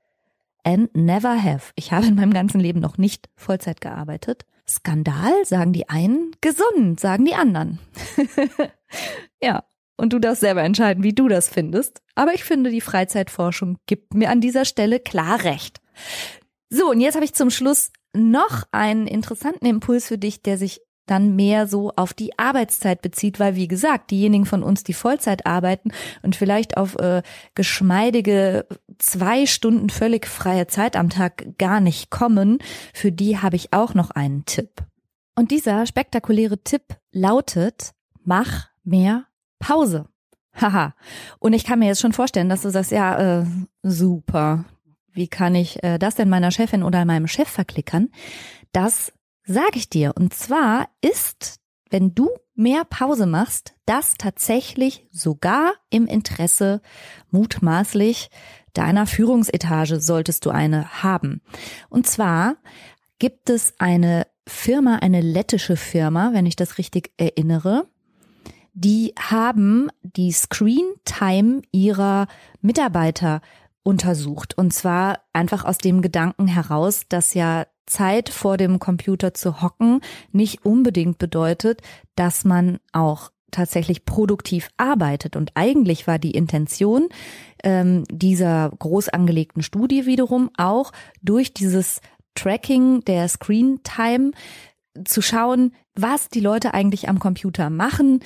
and 0.64 0.94
never 0.94 1.42
have. 1.42 1.72
Ich 1.76 1.92
habe 1.92 2.06
in 2.06 2.14
meinem 2.14 2.32
ganzen 2.32 2.60
Leben 2.60 2.80
noch 2.80 2.98
nicht 2.98 3.28
Vollzeit 3.36 3.80
gearbeitet. 3.80 4.46
Skandal, 4.68 5.44
sagen 5.44 5.72
die 5.72 5.88
einen, 5.88 6.32
gesund, 6.40 7.00
sagen 7.00 7.24
die 7.24 7.34
anderen. 7.34 7.78
ja, 9.42 9.64
und 9.96 10.12
du 10.12 10.18
darfst 10.18 10.40
selber 10.40 10.62
entscheiden, 10.62 11.02
wie 11.02 11.14
du 11.14 11.28
das 11.28 11.48
findest. 11.48 12.02
Aber 12.14 12.34
ich 12.34 12.44
finde, 12.44 12.70
die 12.70 12.80
Freizeitforschung 12.80 13.78
gibt 13.86 14.14
mir 14.14 14.30
an 14.30 14.40
dieser 14.40 14.64
Stelle 14.64 15.00
klar 15.00 15.42
recht. 15.44 15.80
So, 16.70 16.90
und 16.90 17.00
jetzt 17.00 17.14
habe 17.14 17.24
ich 17.24 17.34
zum 17.34 17.50
Schluss 17.50 17.90
noch 18.14 18.64
einen 18.72 19.06
interessanten 19.06 19.66
Impuls 19.66 20.06
für 20.06 20.18
dich, 20.18 20.42
der 20.42 20.58
sich 20.58 20.80
dann 21.10 21.36
mehr 21.36 21.66
so 21.66 21.92
auf 21.96 22.12
die 22.14 22.38
Arbeitszeit 22.38 23.02
bezieht, 23.02 23.40
weil 23.40 23.54
wie 23.56 23.68
gesagt, 23.68 24.10
diejenigen 24.10 24.46
von 24.46 24.62
uns, 24.62 24.84
die 24.84 24.94
Vollzeit 24.94 25.46
arbeiten 25.46 25.90
und 26.22 26.36
vielleicht 26.36 26.76
auf 26.76 26.96
äh, 26.96 27.22
geschmeidige 27.54 28.66
zwei 28.98 29.46
Stunden 29.46 29.90
völlig 29.90 30.26
freie 30.26 30.66
Zeit 30.66 30.96
am 30.96 31.10
Tag 31.10 31.58
gar 31.58 31.80
nicht 31.80 32.10
kommen, 32.10 32.58
für 32.92 33.12
die 33.12 33.38
habe 33.38 33.56
ich 33.56 33.72
auch 33.72 33.94
noch 33.94 34.10
einen 34.10 34.44
Tipp. 34.44 34.82
Und 35.34 35.50
dieser 35.50 35.86
spektakuläre 35.86 36.58
Tipp 36.58 36.82
lautet, 37.12 37.92
mach 38.24 38.68
mehr 38.84 39.24
Pause. 39.58 40.06
Haha. 40.60 40.94
Und 41.38 41.52
ich 41.52 41.64
kann 41.64 41.78
mir 41.78 41.86
jetzt 41.86 42.00
schon 42.00 42.12
vorstellen, 42.12 42.48
dass 42.48 42.62
du 42.62 42.70
sagst, 42.70 42.90
ja, 42.90 43.40
äh, 43.40 43.46
super. 43.82 44.64
Wie 45.12 45.28
kann 45.28 45.54
ich 45.54 45.82
äh, 45.82 45.98
das 45.98 46.16
denn 46.16 46.28
meiner 46.28 46.50
Chefin 46.50 46.82
oder 46.82 47.04
meinem 47.04 47.28
Chef 47.28 47.48
verklickern? 47.48 48.10
Das 48.72 49.12
sage 49.48 49.78
ich 49.78 49.88
dir. 49.88 50.12
Und 50.16 50.34
zwar 50.34 50.88
ist, 51.00 51.58
wenn 51.90 52.14
du 52.14 52.28
mehr 52.54 52.84
Pause 52.84 53.26
machst, 53.26 53.74
das 53.86 54.14
tatsächlich 54.18 55.06
sogar 55.10 55.72
im 55.90 56.06
Interesse 56.06 56.82
mutmaßlich 57.30 58.30
deiner 58.74 59.06
Führungsetage 59.06 60.00
solltest 60.00 60.44
du 60.44 60.50
eine 60.50 61.02
haben. 61.02 61.40
Und 61.88 62.06
zwar 62.06 62.56
gibt 63.18 63.50
es 63.50 63.74
eine 63.78 64.26
Firma, 64.46 64.96
eine 64.96 65.20
lettische 65.20 65.76
Firma, 65.76 66.32
wenn 66.32 66.46
ich 66.46 66.56
das 66.56 66.78
richtig 66.78 67.12
erinnere, 67.16 67.88
die 68.74 69.14
haben 69.18 69.88
die 70.02 70.30
Screen 70.30 70.86
Time 71.04 71.62
ihrer 71.72 72.28
Mitarbeiter 72.60 73.40
untersucht. 73.82 74.56
Und 74.56 74.72
zwar 74.72 75.20
einfach 75.32 75.64
aus 75.64 75.78
dem 75.78 76.02
Gedanken 76.02 76.46
heraus, 76.46 77.02
dass 77.08 77.34
ja 77.34 77.66
Zeit 77.88 78.28
vor 78.28 78.56
dem 78.56 78.78
Computer 78.78 79.34
zu 79.34 79.62
hocken 79.62 80.00
nicht 80.32 80.64
unbedingt 80.64 81.18
bedeutet, 81.18 81.82
dass 82.14 82.44
man 82.44 82.78
auch 82.92 83.30
tatsächlich 83.50 84.04
produktiv 84.04 84.68
arbeitet. 84.76 85.36
Und 85.36 85.52
eigentlich 85.54 86.06
war 86.06 86.18
die 86.18 86.32
Intention 86.32 87.08
ähm, 87.64 88.04
dieser 88.10 88.70
groß 88.78 89.08
angelegten 89.08 89.62
Studie 89.62 90.06
wiederum 90.06 90.50
auch 90.56 90.92
durch 91.22 91.54
dieses 91.54 92.00
Tracking 92.34 93.04
der 93.04 93.28
Screen 93.28 93.80
Time 93.82 94.32
zu 95.04 95.22
schauen, 95.22 95.72
was 95.94 96.28
die 96.28 96.40
Leute 96.40 96.74
eigentlich 96.74 97.08
am 97.08 97.18
Computer 97.18 97.70
machen, 97.70 98.20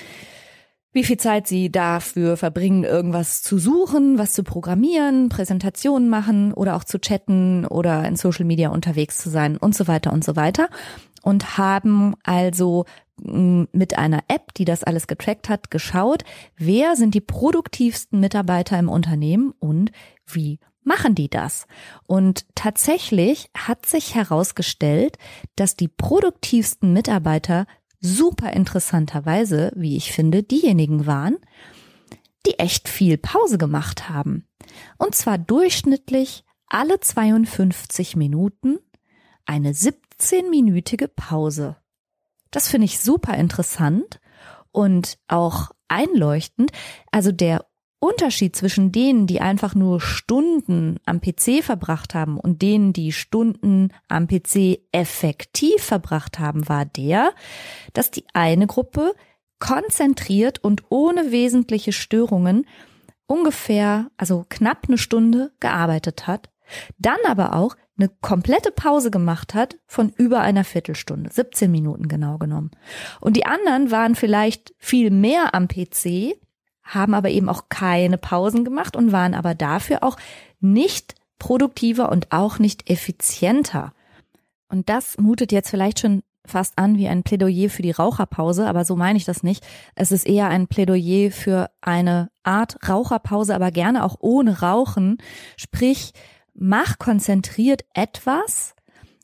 wie 0.93 1.05
viel 1.05 1.17
Zeit 1.17 1.47
sie 1.47 1.71
dafür 1.71 2.37
verbringen, 2.37 2.85
irgendwas 2.85 3.43
zu 3.43 3.59
suchen, 3.59 4.19
was 4.19 4.33
zu 4.33 4.43
programmieren, 4.45 5.31
Präsentationen 5.31 6.09
machen 6.09 6.53
oder 6.53 6.77
auch 6.77 6.85
zu 6.85 7.01
chatten 7.01 7.67
oder 7.67 8.07
in 8.07 8.17
Social 8.17 8.45
Media 8.45 8.69
unterwegs 8.69 9.19
zu 9.19 9.31
sein 9.31 9.57
und 9.57 9.75
so 9.75 9.89
weiter 9.89 10.13
und 10.13 10.23
so 10.23 10.37
weiter. 10.37 10.69
Und 11.23 11.57
haben 11.57 12.15
also 12.25 12.85
mm, 13.23 13.65
mit 13.73 13.97
einer 13.97 14.25
App, 14.29 14.53
die 14.55 14.67
das 14.67 14.85
alles 14.85 15.07
getrackt 15.07 15.49
hat, 15.49 15.71
geschaut, 15.71 16.25
wer 16.57 16.97
sind 16.97 17.15
die 17.15 17.21
produktivsten 17.21 18.21
Mitarbeiter 18.21 18.79
im 18.79 18.89
Unternehmen 18.89 19.55
und 19.59 19.93
wie 20.27 20.59
machen 20.85 21.15
die 21.15 21.31
das? 21.31 21.67
Und 22.07 22.45
tatsächlich 22.55 23.51
hat 23.57 23.87
sich 23.87 24.15
herausgestellt, 24.15 25.17
dass 25.57 25.77
die 25.77 25.89
produktivsten 25.89 26.93
Mitarbeiter 26.93 27.67
super 28.03 28.53
interessanterweise, 28.53 29.73
wie 29.75 29.97
ich 29.97 30.13
finde, 30.13 30.43
diejenigen 30.43 31.07
waren, 31.07 31.39
die 32.45 32.59
echt 32.59 32.89
viel 32.89 33.17
Pause 33.17 33.57
gemacht 33.57 34.11
haben. 34.11 34.47
Und 34.99 35.15
zwar 35.15 35.39
durchschnittlich 35.39 36.45
alle 36.67 37.01
52 37.01 38.17
Minuten 38.17 38.79
eine 39.47 39.73
17-minütige 39.73 41.09
Pause. 41.09 41.77
Das 42.51 42.69
finde 42.69 42.87
ich 42.87 43.01
super 43.01 43.35
interessant 43.35 44.21
und 44.73 45.19
auch 45.29 45.71
einleuchtend. 45.89 46.73
Also 47.11 47.31
der 47.31 47.67
Unterschied 48.03 48.57
zwischen 48.57 48.91
denen, 48.91 49.29
die 49.29 49.41
einfach 49.41 49.77
nur 49.77 50.01
Stunden 50.01 50.99
am 51.07 51.21
PC 51.21 51.63
verbracht 51.63 52.17
haben 52.17 52.37
und 52.37 52.61
denen, 52.61 52.93
die 52.93 53.13
Stunden 53.13 53.91
am 54.09 54.27
PC 54.27 54.81
effektiv 54.91 55.81
verbracht 55.81 56.41
haben, 56.41 56.69
war 56.69 56.85
der, 56.85 57.31
dass 57.93 58.11
die 58.11 58.25
eine 58.35 58.67
Gruppe 58.67 59.15
konzentriert 59.61 60.59
und 60.65 60.83
ohne 60.89 61.31
wesentliche 61.31 61.93
Störungen 61.93 62.67
ungefähr, 63.27 64.11
also 64.17 64.45
knapp 64.49 64.87
eine 64.89 64.99
Stunde 64.99 65.53
gearbeitet 65.61 66.27
hat, 66.27 66.51
dann 66.99 67.19
aber 67.25 67.55
auch 67.55 67.77
eine 67.97 68.09
komplette 68.21 68.73
Pause 68.73 69.13
gemacht 69.13 69.55
hat 69.55 69.77
von 69.87 70.11
über 70.17 70.41
einer 70.41 70.65
Viertelstunde, 70.65 71.31
17 71.31 71.71
Minuten 71.71 72.09
genau 72.09 72.39
genommen. 72.39 72.73
Und 73.21 73.37
die 73.37 73.47
anderen 73.47 73.93
waren 73.93 74.17
vielleicht 74.17 74.75
viel 74.79 75.11
mehr 75.11 75.55
am 75.55 75.69
PC, 75.69 76.35
haben 76.95 77.15
aber 77.15 77.31
eben 77.31 77.49
auch 77.49 77.69
keine 77.69 78.19
Pausen 78.19 78.65
gemacht 78.65 78.97
und 78.97 79.13
waren 79.13 79.35
aber 79.35 79.55
dafür 79.55 80.03
auch 80.03 80.17
nicht 80.61 81.15
produktiver 81.39 82.11
und 82.11 82.31
auch 82.31 82.59
nicht 82.59 82.89
effizienter. 82.89 83.93
Und 84.69 84.89
das 84.89 85.19
mutet 85.19 85.53
jetzt 85.53 85.71
vielleicht 85.71 86.01
schon 86.01 86.23
fast 86.45 86.79
an 86.79 86.97
wie 86.97 87.09
ein 87.09 87.23
Plädoyer 87.23 87.69
für 87.71 87.83
die 87.83 87.91
Raucherpause, 87.91 88.67
aber 88.67 88.85
so 88.85 88.97
meine 88.97 89.17
ich 89.17 89.25
das 89.25 89.43
nicht. 89.43 89.65
Es 89.95 90.13
ist 90.13 90.27
eher 90.27 90.49
ein 90.49 90.67
Plädoyer 90.67 91.31
für 91.31 91.71
eine 91.81 92.31
Art 92.43 92.77
Raucherpause, 92.89 93.55
aber 93.55 93.71
gerne 93.71 94.05
auch 94.05 94.17
ohne 94.21 94.61
Rauchen. 94.61 95.19
Sprich, 95.57 96.13
mach 96.55 96.99
konzentriert 96.99 97.85
etwas, 97.95 98.75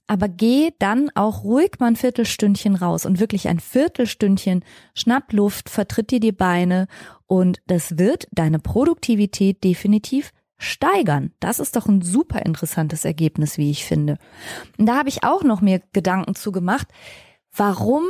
aber 0.06 0.28
geh 0.28 0.70
dann 0.78 1.10
auch 1.14 1.44
ruhig 1.44 1.72
mal 1.78 1.88
ein 1.88 1.96
Viertelstündchen 1.96 2.76
raus 2.76 3.04
und 3.04 3.20
wirklich 3.20 3.48
ein 3.48 3.60
Viertelstündchen 3.60 4.64
schnapp 4.94 5.32
Luft, 5.32 5.68
vertritt 5.68 6.10
dir 6.10 6.20
die 6.20 6.32
Beine 6.32 6.86
und 7.28 7.60
das 7.66 7.98
wird 7.98 8.26
deine 8.32 8.58
Produktivität 8.58 9.62
definitiv 9.62 10.32
steigern. 10.56 11.32
Das 11.38 11.60
ist 11.60 11.76
doch 11.76 11.86
ein 11.86 12.02
super 12.02 12.44
interessantes 12.44 13.04
Ergebnis, 13.04 13.58
wie 13.58 13.70
ich 13.70 13.84
finde. 13.84 14.18
Und 14.76 14.86
da 14.86 14.96
habe 14.96 15.08
ich 15.08 15.22
auch 15.22 15.44
noch 15.44 15.60
mir 15.60 15.80
Gedanken 15.92 16.34
zu 16.34 16.50
gemacht, 16.50 16.88
warum 17.54 18.04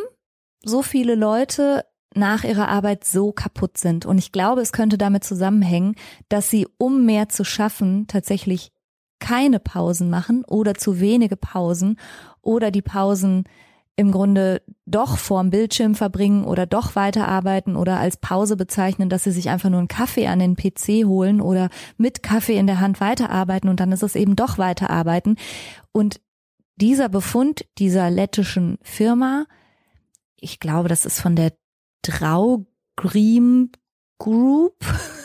so 0.64 0.82
viele 0.82 1.14
Leute 1.14 1.84
nach 2.14 2.44
ihrer 2.44 2.68
Arbeit 2.68 3.04
so 3.04 3.32
kaputt 3.32 3.76
sind. 3.76 4.06
Und 4.06 4.18
ich 4.18 4.32
glaube, 4.32 4.62
es 4.62 4.72
könnte 4.72 4.96
damit 4.96 5.24
zusammenhängen, 5.24 5.94
dass 6.28 6.48
sie, 6.48 6.66
um 6.78 7.04
mehr 7.04 7.28
zu 7.28 7.44
schaffen, 7.44 8.06
tatsächlich 8.06 8.70
keine 9.18 9.58
Pausen 9.58 10.10
machen 10.10 10.44
oder 10.44 10.74
zu 10.74 11.00
wenige 11.00 11.36
Pausen 11.36 11.98
oder 12.40 12.70
die 12.70 12.82
Pausen 12.82 13.44
im 13.98 14.12
Grunde 14.12 14.62
doch 14.86 15.18
vorm 15.18 15.50
Bildschirm 15.50 15.96
verbringen 15.96 16.44
oder 16.44 16.66
doch 16.66 16.94
weiterarbeiten 16.94 17.74
oder 17.74 17.98
als 17.98 18.16
Pause 18.16 18.56
bezeichnen, 18.56 19.08
dass 19.08 19.24
sie 19.24 19.32
sich 19.32 19.50
einfach 19.50 19.70
nur 19.70 19.80
einen 19.80 19.88
Kaffee 19.88 20.28
an 20.28 20.38
den 20.38 20.54
PC 20.54 21.04
holen 21.04 21.40
oder 21.40 21.68
mit 21.96 22.22
Kaffee 22.22 22.56
in 22.56 22.68
der 22.68 22.78
Hand 22.78 23.00
weiterarbeiten 23.00 23.68
und 23.68 23.80
dann 23.80 23.90
ist 23.90 24.04
es 24.04 24.14
eben 24.14 24.36
doch 24.36 24.56
weiterarbeiten. 24.56 25.36
Und 25.90 26.20
dieser 26.76 27.08
Befund 27.08 27.64
dieser 27.78 28.08
lettischen 28.08 28.78
Firma, 28.82 29.46
ich 30.36 30.60
glaube, 30.60 30.88
das 30.88 31.04
ist 31.04 31.20
von 31.20 31.34
der 31.34 31.54
Draugrim 32.02 33.72
Group, 34.20 34.78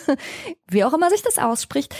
wie 0.67 0.83
auch 0.83 0.93
immer 0.93 1.11
sich 1.11 1.21
das 1.21 1.37
ausspricht, 1.37 1.93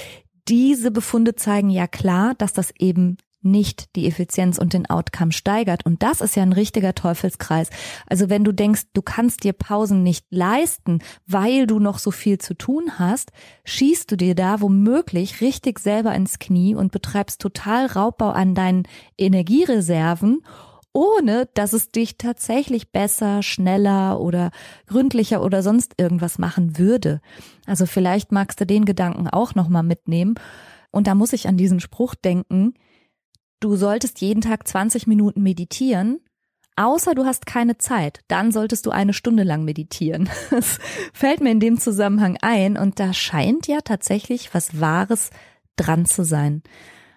diese 0.48 0.90
Befunde 0.90 1.36
zeigen 1.36 1.70
ja 1.70 1.86
klar, 1.86 2.34
dass 2.34 2.52
das 2.52 2.74
eben 2.80 3.18
nicht 3.46 3.96
die 3.96 4.08
Effizienz 4.08 4.58
und 4.58 4.74
den 4.74 4.90
Outcome 4.90 5.32
steigert. 5.32 5.86
Und 5.86 6.04
das 6.04 6.22
ist 6.22 6.36
ja 6.36 6.44
ein 6.44 6.54
richtiger 6.54 6.96
Teufelskreis. 6.96 7.70
Also 8.08 8.30
wenn 8.30 8.44
du 8.44 8.52
denkst, 8.52 8.84
du 8.94 9.02
kannst 9.02 9.44
dir 9.44 9.54
Pausen 9.54 10.04
nicht 10.04 10.26
leisten, 10.30 11.00
weil 11.26 11.68
du 11.68 11.80
noch 11.80 12.00
so 12.00 12.12
viel 12.12 12.38
zu 12.38 12.54
tun 12.54 13.00
hast, 13.00 13.32
schießt 13.66 14.12
du 14.12 14.16
dir 14.16 14.36
da 14.36 14.62
womöglich 14.62 15.42
richtig 15.42 15.80
selber 15.80 16.14
ins 16.14 16.40
Knie 16.40 16.76
und 16.76 16.92
betreibst 16.92 17.42
total 17.42 17.88
Raubbau 17.88 18.30
an 18.30 18.56
deinen 18.56 18.84
Energiereserven 19.18 20.42
ohne 20.94 21.50
dass 21.56 21.74
es 21.74 21.90
dich 21.90 22.18
tatsächlich 22.18 22.92
besser, 22.92 23.42
schneller 23.42 24.22
oder 24.22 24.52
gründlicher 24.86 25.44
oder 25.44 25.64
sonst 25.64 25.96
irgendwas 25.98 26.38
machen 26.38 26.78
würde. 26.78 27.20
Also 27.66 27.88
vielleicht 27.88 28.32
magst 28.32 28.62
du 28.62 28.66
den 28.66 28.86
Gedanken 28.86 29.28
auch 29.28 29.56
nochmal 29.56 29.84
mitnehmen. 29.84 30.36
Und 30.92 31.08
da 31.08 31.16
muss 31.16 31.34
ich 31.34 31.48
an 31.48 31.58
diesen 31.58 31.80
Spruch 31.80 32.14
denken, 32.14 32.76
du 33.64 33.76
solltest 33.76 34.22
jeden 34.22 34.42
Tag 34.42 34.68
20 34.68 35.08
Minuten 35.08 35.42
meditieren, 35.42 36.20
außer 36.76 37.16
du 37.16 37.26
hast 37.26 37.46
keine 37.46 37.78
Zeit, 37.78 38.22
dann 38.28 38.52
solltest 38.52 38.86
du 38.86 38.92
eine 38.92 39.14
Stunde 39.14 39.44
lang 39.44 39.64
meditieren. 39.64 40.30
Das 40.50 40.80
fällt 41.14 41.42
mir 41.42 41.52
in 41.52 41.60
dem 41.60 41.80
Zusammenhang 41.80 42.38
ein 42.42 42.78
und 42.78 43.00
da 43.00 43.14
scheint 43.14 43.68
ja 43.68 43.80
tatsächlich 43.82 44.54
was 44.54 44.80
Wahres 44.80 45.30
dran 45.76 46.06
zu 46.06 46.24
sein. 46.24 46.64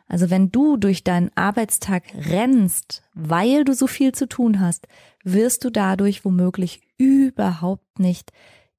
Also 0.09 0.31
wenn 0.31 0.53
du 0.53 0.77
durch 0.77 1.03
deinen 1.03 1.31
Arbeitstag 1.35 2.05
rennst, 2.15 3.03
weil 3.15 3.65
du 3.65 3.75
so 3.75 3.87
viel 3.87 4.13
zu 4.13 4.29
tun 4.29 4.61
hast, 4.61 4.87
wirst 5.25 5.65
du 5.65 5.71
dadurch 5.71 6.25
womöglich 6.25 6.81
überhaupt 6.97 7.99
nicht 7.99 8.31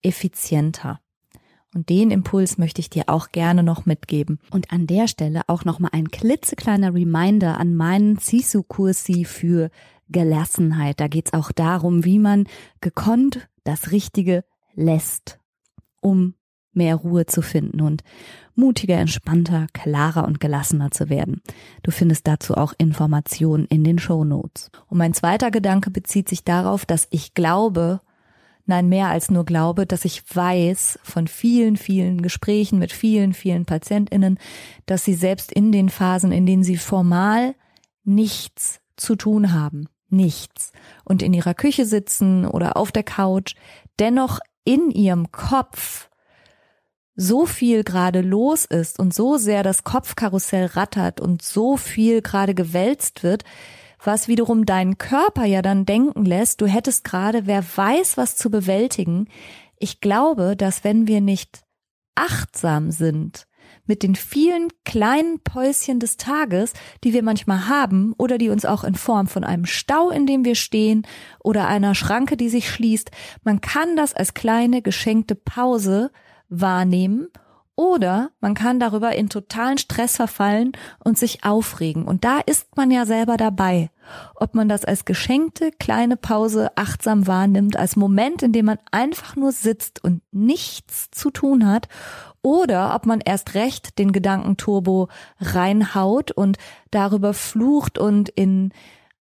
effizienter. 0.02 1.02
Und 1.76 1.90
den 1.90 2.12
Impuls 2.12 2.58
möchte 2.58 2.80
ich 2.80 2.90
dir 2.90 3.04
auch 3.08 3.32
gerne 3.32 3.62
noch 3.62 3.86
mitgeben. 3.86 4.40
Und 4.52 4.72
an 4.72 4.88
der 4.88 5.08
Stelle 5.08 5.42
auch 5.48 5.66
nochmal 5.66 5.92
ein 5.94 6.10
klitzekleiner 6.10 6.94
Reminder 6.94 7.60
an 7.60 7.76
meinen 7.76 8.18
Sisu-Kursi 8.18 9.26
für 9.26 9.70
Gelassenheit. 10.10 11.00
Da 11.00 11.08
geht's 11.08 11.34
auch 11.34 11.52
darum, 11.52 12.06
wie 12.06 12.20
man 12.20 12.48
gekonnt 12.82 13.50
das 13.64 13.92
Richtige 13.92 14.46
lässt, 14.76 15.40
um 16.00 16.36
mehr 16.72 16.96
Ruhe 16.96 17.26
zu 17.26 17.42
finden 17.42 17.82
und 17.82 18.04
mutiger, 18.56 18.96
entspannter, 18.96 19.68
klarer 19.74 20.26
und 20.26 20.40
gelassener 20.40 20.92
zu 20.92 21.10
werden. 21.10 21.42
Du 21.84 21.92
findest 21.92 22.28
dazu 22.28 22.56
auch 22.56 22.74
Informationen 22.78 23.66
in 23.66 23.84
den 23.84 24.00
Show 24.00 24.24
Notes. 24.24 24.72
Und 24.88 25.00
mein 25.00 25.14
zweiter 25.14 25.52
Gedanke 25.52 25.92
bezieht 25.92 26.30
sich 26.30 26.44
darauf, 26.44 26.86
dass 26.86 27.08
ich 27.10 27.34
glaube, 27.34 28.02
nein, 28.68 28.90
mehr 28.90 29.08
als 29.08 29.32
nur 29.32 29.46
glaube, 29.46 29.86
dass 29.86 30.06
ich 30.06 30.24
weiß 30.36 31.00
von 31.04 31.28
vielen, 31.28 31.78
vielen 31.78 32.22
Gesprächen 32.22 32.80
mit 32.80 32.92
vielen, 32.92 33.34
vielen 33.34 33.66
PatientInnen, 33.66 34.38
dass 34.86 35.04
sie 35.04 35.14
selbst 35.14 35.52
in 35.52 35.72
den 35.72 35.90
Phasen, 35.90 36.32
in 36.32 36.46
denen 36.46 36.64
sie 36.64 36.78
formal 36.78 37.56
nichts 38.04 38.80
zu 38.96 39.16
tun 39.16 39.54
haben, 39.54 39.88
nichts, 40.10 40.72
und 41.04 41.22
in 41.22 41.34
ihrer 41.34 41.54
Küche 41.54 41.86
sitzen 41.86 42.46
oder 42.46 42.78
auf 42.78 42.92
der 42.92 43.04
Couch, 43.04 43.56
dennoch 44.00 44.40
in 44.64 44.92
ihrem 44.92 45.32
Kopf 45.32 46.10
so 47.16 47.46
viel 47.46 47.84
gerade 47.84 48.22
los 48.22 48.66
ist 48.66 49.00
und 49.00 49.14
so 49.14 49.38
sehr 49.38 49.64
das 49.64 49.84
Kopfkarussell 49.84 50.68
rattert 50.68 51.20
und 51.20 51.42
so 51.42 51.76
viel 51.76 52.22
gerade 52.22 52.54
gewälzt 52.54 53.24
wird, 53.24 53.44
was 54.04 54.28
wiederum 54.28 54.66
deinen 54.66 54.98
Körper 54.98 55.46
ja 55.46 55.62
dann 55.62 55.86
denken 55.86 56.26
lässt, 56.26 56.62
du 56.62 56.68
hättest 56.68 57.04
gerade, 57.04 57.46
wer 57.46 57.64
weiß, 57.64 58.18
was 58.18 58.36
zu 58.36 58.50
bewältigen. 58.50 59.28
Ich 59.78 60.02
glaube, 60.02 60.56
dass 60.56 60.84
wenn 60.84 61.08
wir 61.08 61.22
nicht 61.22 61.64
achtsam 62.16 62.92
sind 62.92 63.48
mit 63.86 64.04
den 64.04 64.16
vielen 64.16 64.70
kleinen 64.86 65.40
Päuschen 65.40 66.00
des 66.00 66.18
Tages, 66.18 66.74
die 67.04 67.14
wir 67.14 67.24
manchmal 67.24 67.68
haben 67.68 68.14
oder 68.18 68.38
die 68.38 68.50
uns 68.50 68.66
auch 68.66 68.84
in 68.84 68.96
Form 68.96 69.28
von 69.28 69.44
einem 69.44 69.66
Stau, 69.66 70.10
in 70.10 70.26
dem 70.26 70.46
wir 70.46 70.56
stehen 70.56 71.08
oder 71.40 71.68
einer 71.68 71.96
Schranke, 71.96 72.38
die 72.38 72.50
sich 72.50 72.70
schließt, 72.70 73.12
man 73.44 73.62
kann 73.62 73.96
das 73.96 74.14
als 74.14 74.34
kleine 74.34 74.82
geschenkte 74.82 75.36
Pause 75.36 76.12
wahrnehmen 76.50 77.28
oder 77.78 78.32
man 78.42 78.56
kann 78.56 78.80
darüber 78.80 79.16
in 79.16 79.30
totalen 79.30 79.78
Stress 79.78 80.16
verfallen 80.16 80.72
und 81.04 81.18
sich 81.18 81.44
aufregen. 81.44 82.06
Und 82.06 82.26
da 82.26 82.40
ist 82.40 82.76
man 82.76 82.90
ja 82.90 83.06
selber 83.06 83.38
dabei. 83.38 83.92
Ob 84.36 84.56
man 84.56 84.68
das 84.68 84.84
als 84.84 85.06
geschenkte 85.06 85.72
kleine 85.72 86.18
Pause 86.18 86.72
achtsam 86.76 87.28
wahrnimmt, 87.28 87.78
als 87.78 87.96
Moment, 87.96 88.42
in 88.42 88.52
dem 88.52 88.66
man 88.66 88.80
einfach 88.92 89.36
nur 89.36 89.52
sitzt 89.52 90.04
und 90.04 90.22
nichts 90.32 91.12
zu 91.12 91.30
tun 91.30 91.70
hat, 91.70 91.88
oder 92.42 92.96
ob 92.96 93.06
man 93.06 93.20
erst 93.20 93.54
recht 93.54 94.00
den 94.00 94.12
Gedankenturbo 94.12 95.10
reinhaut 95.40 96.32
und 96.32 96.58
darüber 96.92 97.34
flucht 97.34 98.00
und 98.00 98.30
in 98.30 98.72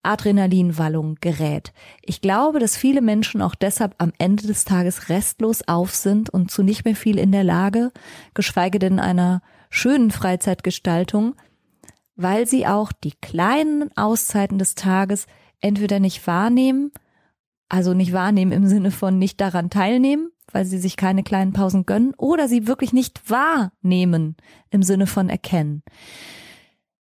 Adrenalinwallung 0.07 1.17
gerät. 1.21 1.73
Ich 2.03 2.21
glaube, 2.21 2.59
dass 2.59 2.77
viele 2.77 3.03
Menschen 3.03 3.43
auch 3.43 3.55
deshalb 3.55 3.95
am 3.99 4.13
Ende 4.19 4.47
des 4.47 4.65
Tages 4.65 5.09
restlos 5.09 5.63
auf 5.67 5.95
sind 5.95 6.31
und 6.31 6.51
zu 6.51 6.63
nicht 6.63 6.85
mehr 6.85 6.97
viel 6.97 7.19
in 7.19 7.33
der 7.33 7.45
Lage, 7.45 7.93
geschweige 8.33 8.79
denn 8.79 8.99
einer 8.99 9.43
schönen 9.69 10.11
Freizeitgestaltung, 10.11 11.35
weil 12.15 12.47
sie 12.47 12.67
auch 12.67 12.93
die 12.93 13.13
kleinen 13.21 13.95
Auszeiten 13.97 14.59
des 14.59 14.75
Tages 14.75 15.27
entweder 15.61 16.01
nicht 16.01 16.27
wahrnehmen, 16.27 16.93
also 17.69 17.93
nicht 17.93 18.13
wahrnehmen 18.13 18.53
im 18.53 18.69
Sinne 18.69 18.91
von 18.91 19.19
nicht 19.19 19.41
daran 19.41 19.71
teilnehmen, 19.71 20.31
weil 20.53 20.65
sie 20.65 20.79
sich 20.79 20.97
keine 20.97 21.23
kleinen 21.25 21.53
Pausen 21.53 21.85
gönnen, 21.85 22.15
oder 22.17 22.49
sie 22.49 22.67
wirklich 22.67 22.93
nicht 22.93 23.31
wahrnehmen 23.31 24.37
im 24.71 24.83
Sinne 24.83 25.07
von 25.07 25.29
erkennen. 25.29 25.83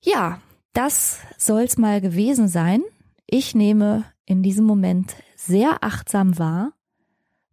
Ja, 0.03 0.39
das 0.73 1.19
soll's 1.37 1.77
mal 1.77 2.01
gewesen 2.01 2.47
sein. 2.47 2.81
Ich 3.25 3.55
nehme 3.55 4.05
in 4.25 4.43
diesem 4.43 4.65
Moment 4.65 5.15
sehr 5.35 5.83
achtsam 5.83 6.37
wahr, 6.37 6.73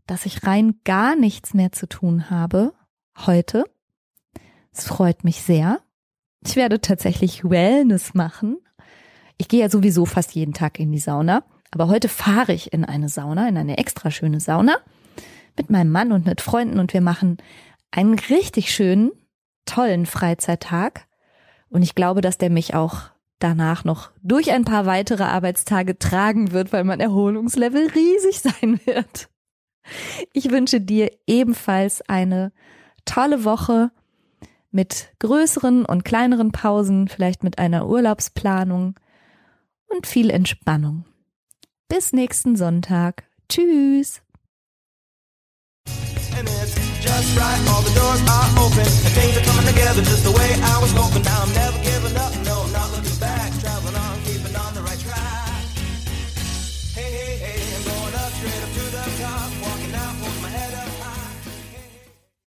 dass 0.07 0.27
ich 0.27 0.45
rein 0.45 0.81
gar 0.85 1.17
nichts 1.17 1.55
mehr 1.55 1.73
zu 1.73 1.89
tun 1.89 2.31
habe 2.31 2.73
heute. 3.27 3.65
Es 4.73 4.87
freut 4.87 5.25
mich 5.25 5.43
sehr. 5.43 5.81
Ich 6.45 6.57
werde 6.57 6.81
tatsächlich 6.81 7.45
Wellness 7.45 8.15
machen. 8.15 8.59
Ich 9.37 9.49
gehe 9.49 9.61
ja 9.61 9.69
sowieso 9.69 10.07
fast 10.07 10.35
jeden 10.35 10.55
Tag 10.55 10.79
in 10.79 10.93
die 10.93 10.99
Sauna, 10.99 11.45
aber 11.71 11.89
heute 11.89 12.09
fahre 12.09 12.53
ich 12.53 12.73
in 12.73 12.85
eine 12.85 13.09
Sauna, 13.09 13.49
in 13.49 13.57
eine 13.57 13.79
extra 13.79 14.11
schöne 14.11 14.41
Sauna 14.41 14.77
mit 15.57 15.71
meinem 15.71 15.91
Mann 15.91 16.13
und 16.13 16.27
mit 16.27 16.41
Freunden 16.41 16.79
und 16.79 16.93
wir 16.95 17.01
machen 17.01 17.39
einen 17.91 18.19
richtig 18.19 18.73
schönen, 18.73 19.11
tollen 19.65 20.07
Freizeittag. 20.07 21.08
Und 21.71 21.83
ich 21.83 21.95
glaube, 21.95 22.21
dass 22.21 22.39
der 22.39 22.51
mich 22.51 22.75
auch 22.75 23.11
danach 23.39 23.85
noch 23.85 24.11
durch 24.23 24.51
ein 24.51 24.65
paar 24.65 24.87
weitere 24.87 25.23
Arbeitstage 25.23 25.99
tragen 25.99 26.53
wird, 26.53 26.73
weil 26.73 26.85
mein 26.85 27.01
Erholungslevel 27.01 27.89
riesig 27.91 28.41
sein 28.41 28.81
wird. 28.85 29.29
Ich 30.33 30.51
wünsche 30.51 30.81
dir 30.81 31.11
ebenfalls 31.27 32.03
eine 32.09 32.53
tolle 33.05 33.45
Woche 33.45 33.91
mit 34.71 35.15
größeren 35.19 35.85
und 35.85 36.05
kleineren 36.05 36.53
Pausen, 36.53 37.09
vielleicht 37.09 37.43
mit 37.43 37.59
einer 37.59 37.89
Urlaubsplanung 37.89 38.99
und 39.87 40.07
viel 40.07 40.31
Entspannung. 40.31 41.05
Bis 41.89 42.13
nächsten 42.13 42.57
Sonntag. 42.57 43.25
Tschüss. 43.49 44.21
All 47.39 47.83
the 47.83 47.95
doors 47.95 48.21
are 48.27 48.49
open 48.59 48.83
and 48.83 49.13
things 49.15 49.37
are 49.37 49.45
coming 49.45 49.67
together 49.67 50.03
just 50.03 50.25
the 50.25 50.33
way 50.33 50.51
I 50.61 50.79
was 50.83 50.93
hoping. 50.93 51.23
Now 51.23 51.43
I'm 51.43 51.53
never 51.55 51.79
giving 51.85 52.17
up. 52.17 52.33
No, 52.45 52.63
I'm 52.63 52.73
not 52.73 52.91
looking. 52.91 53.08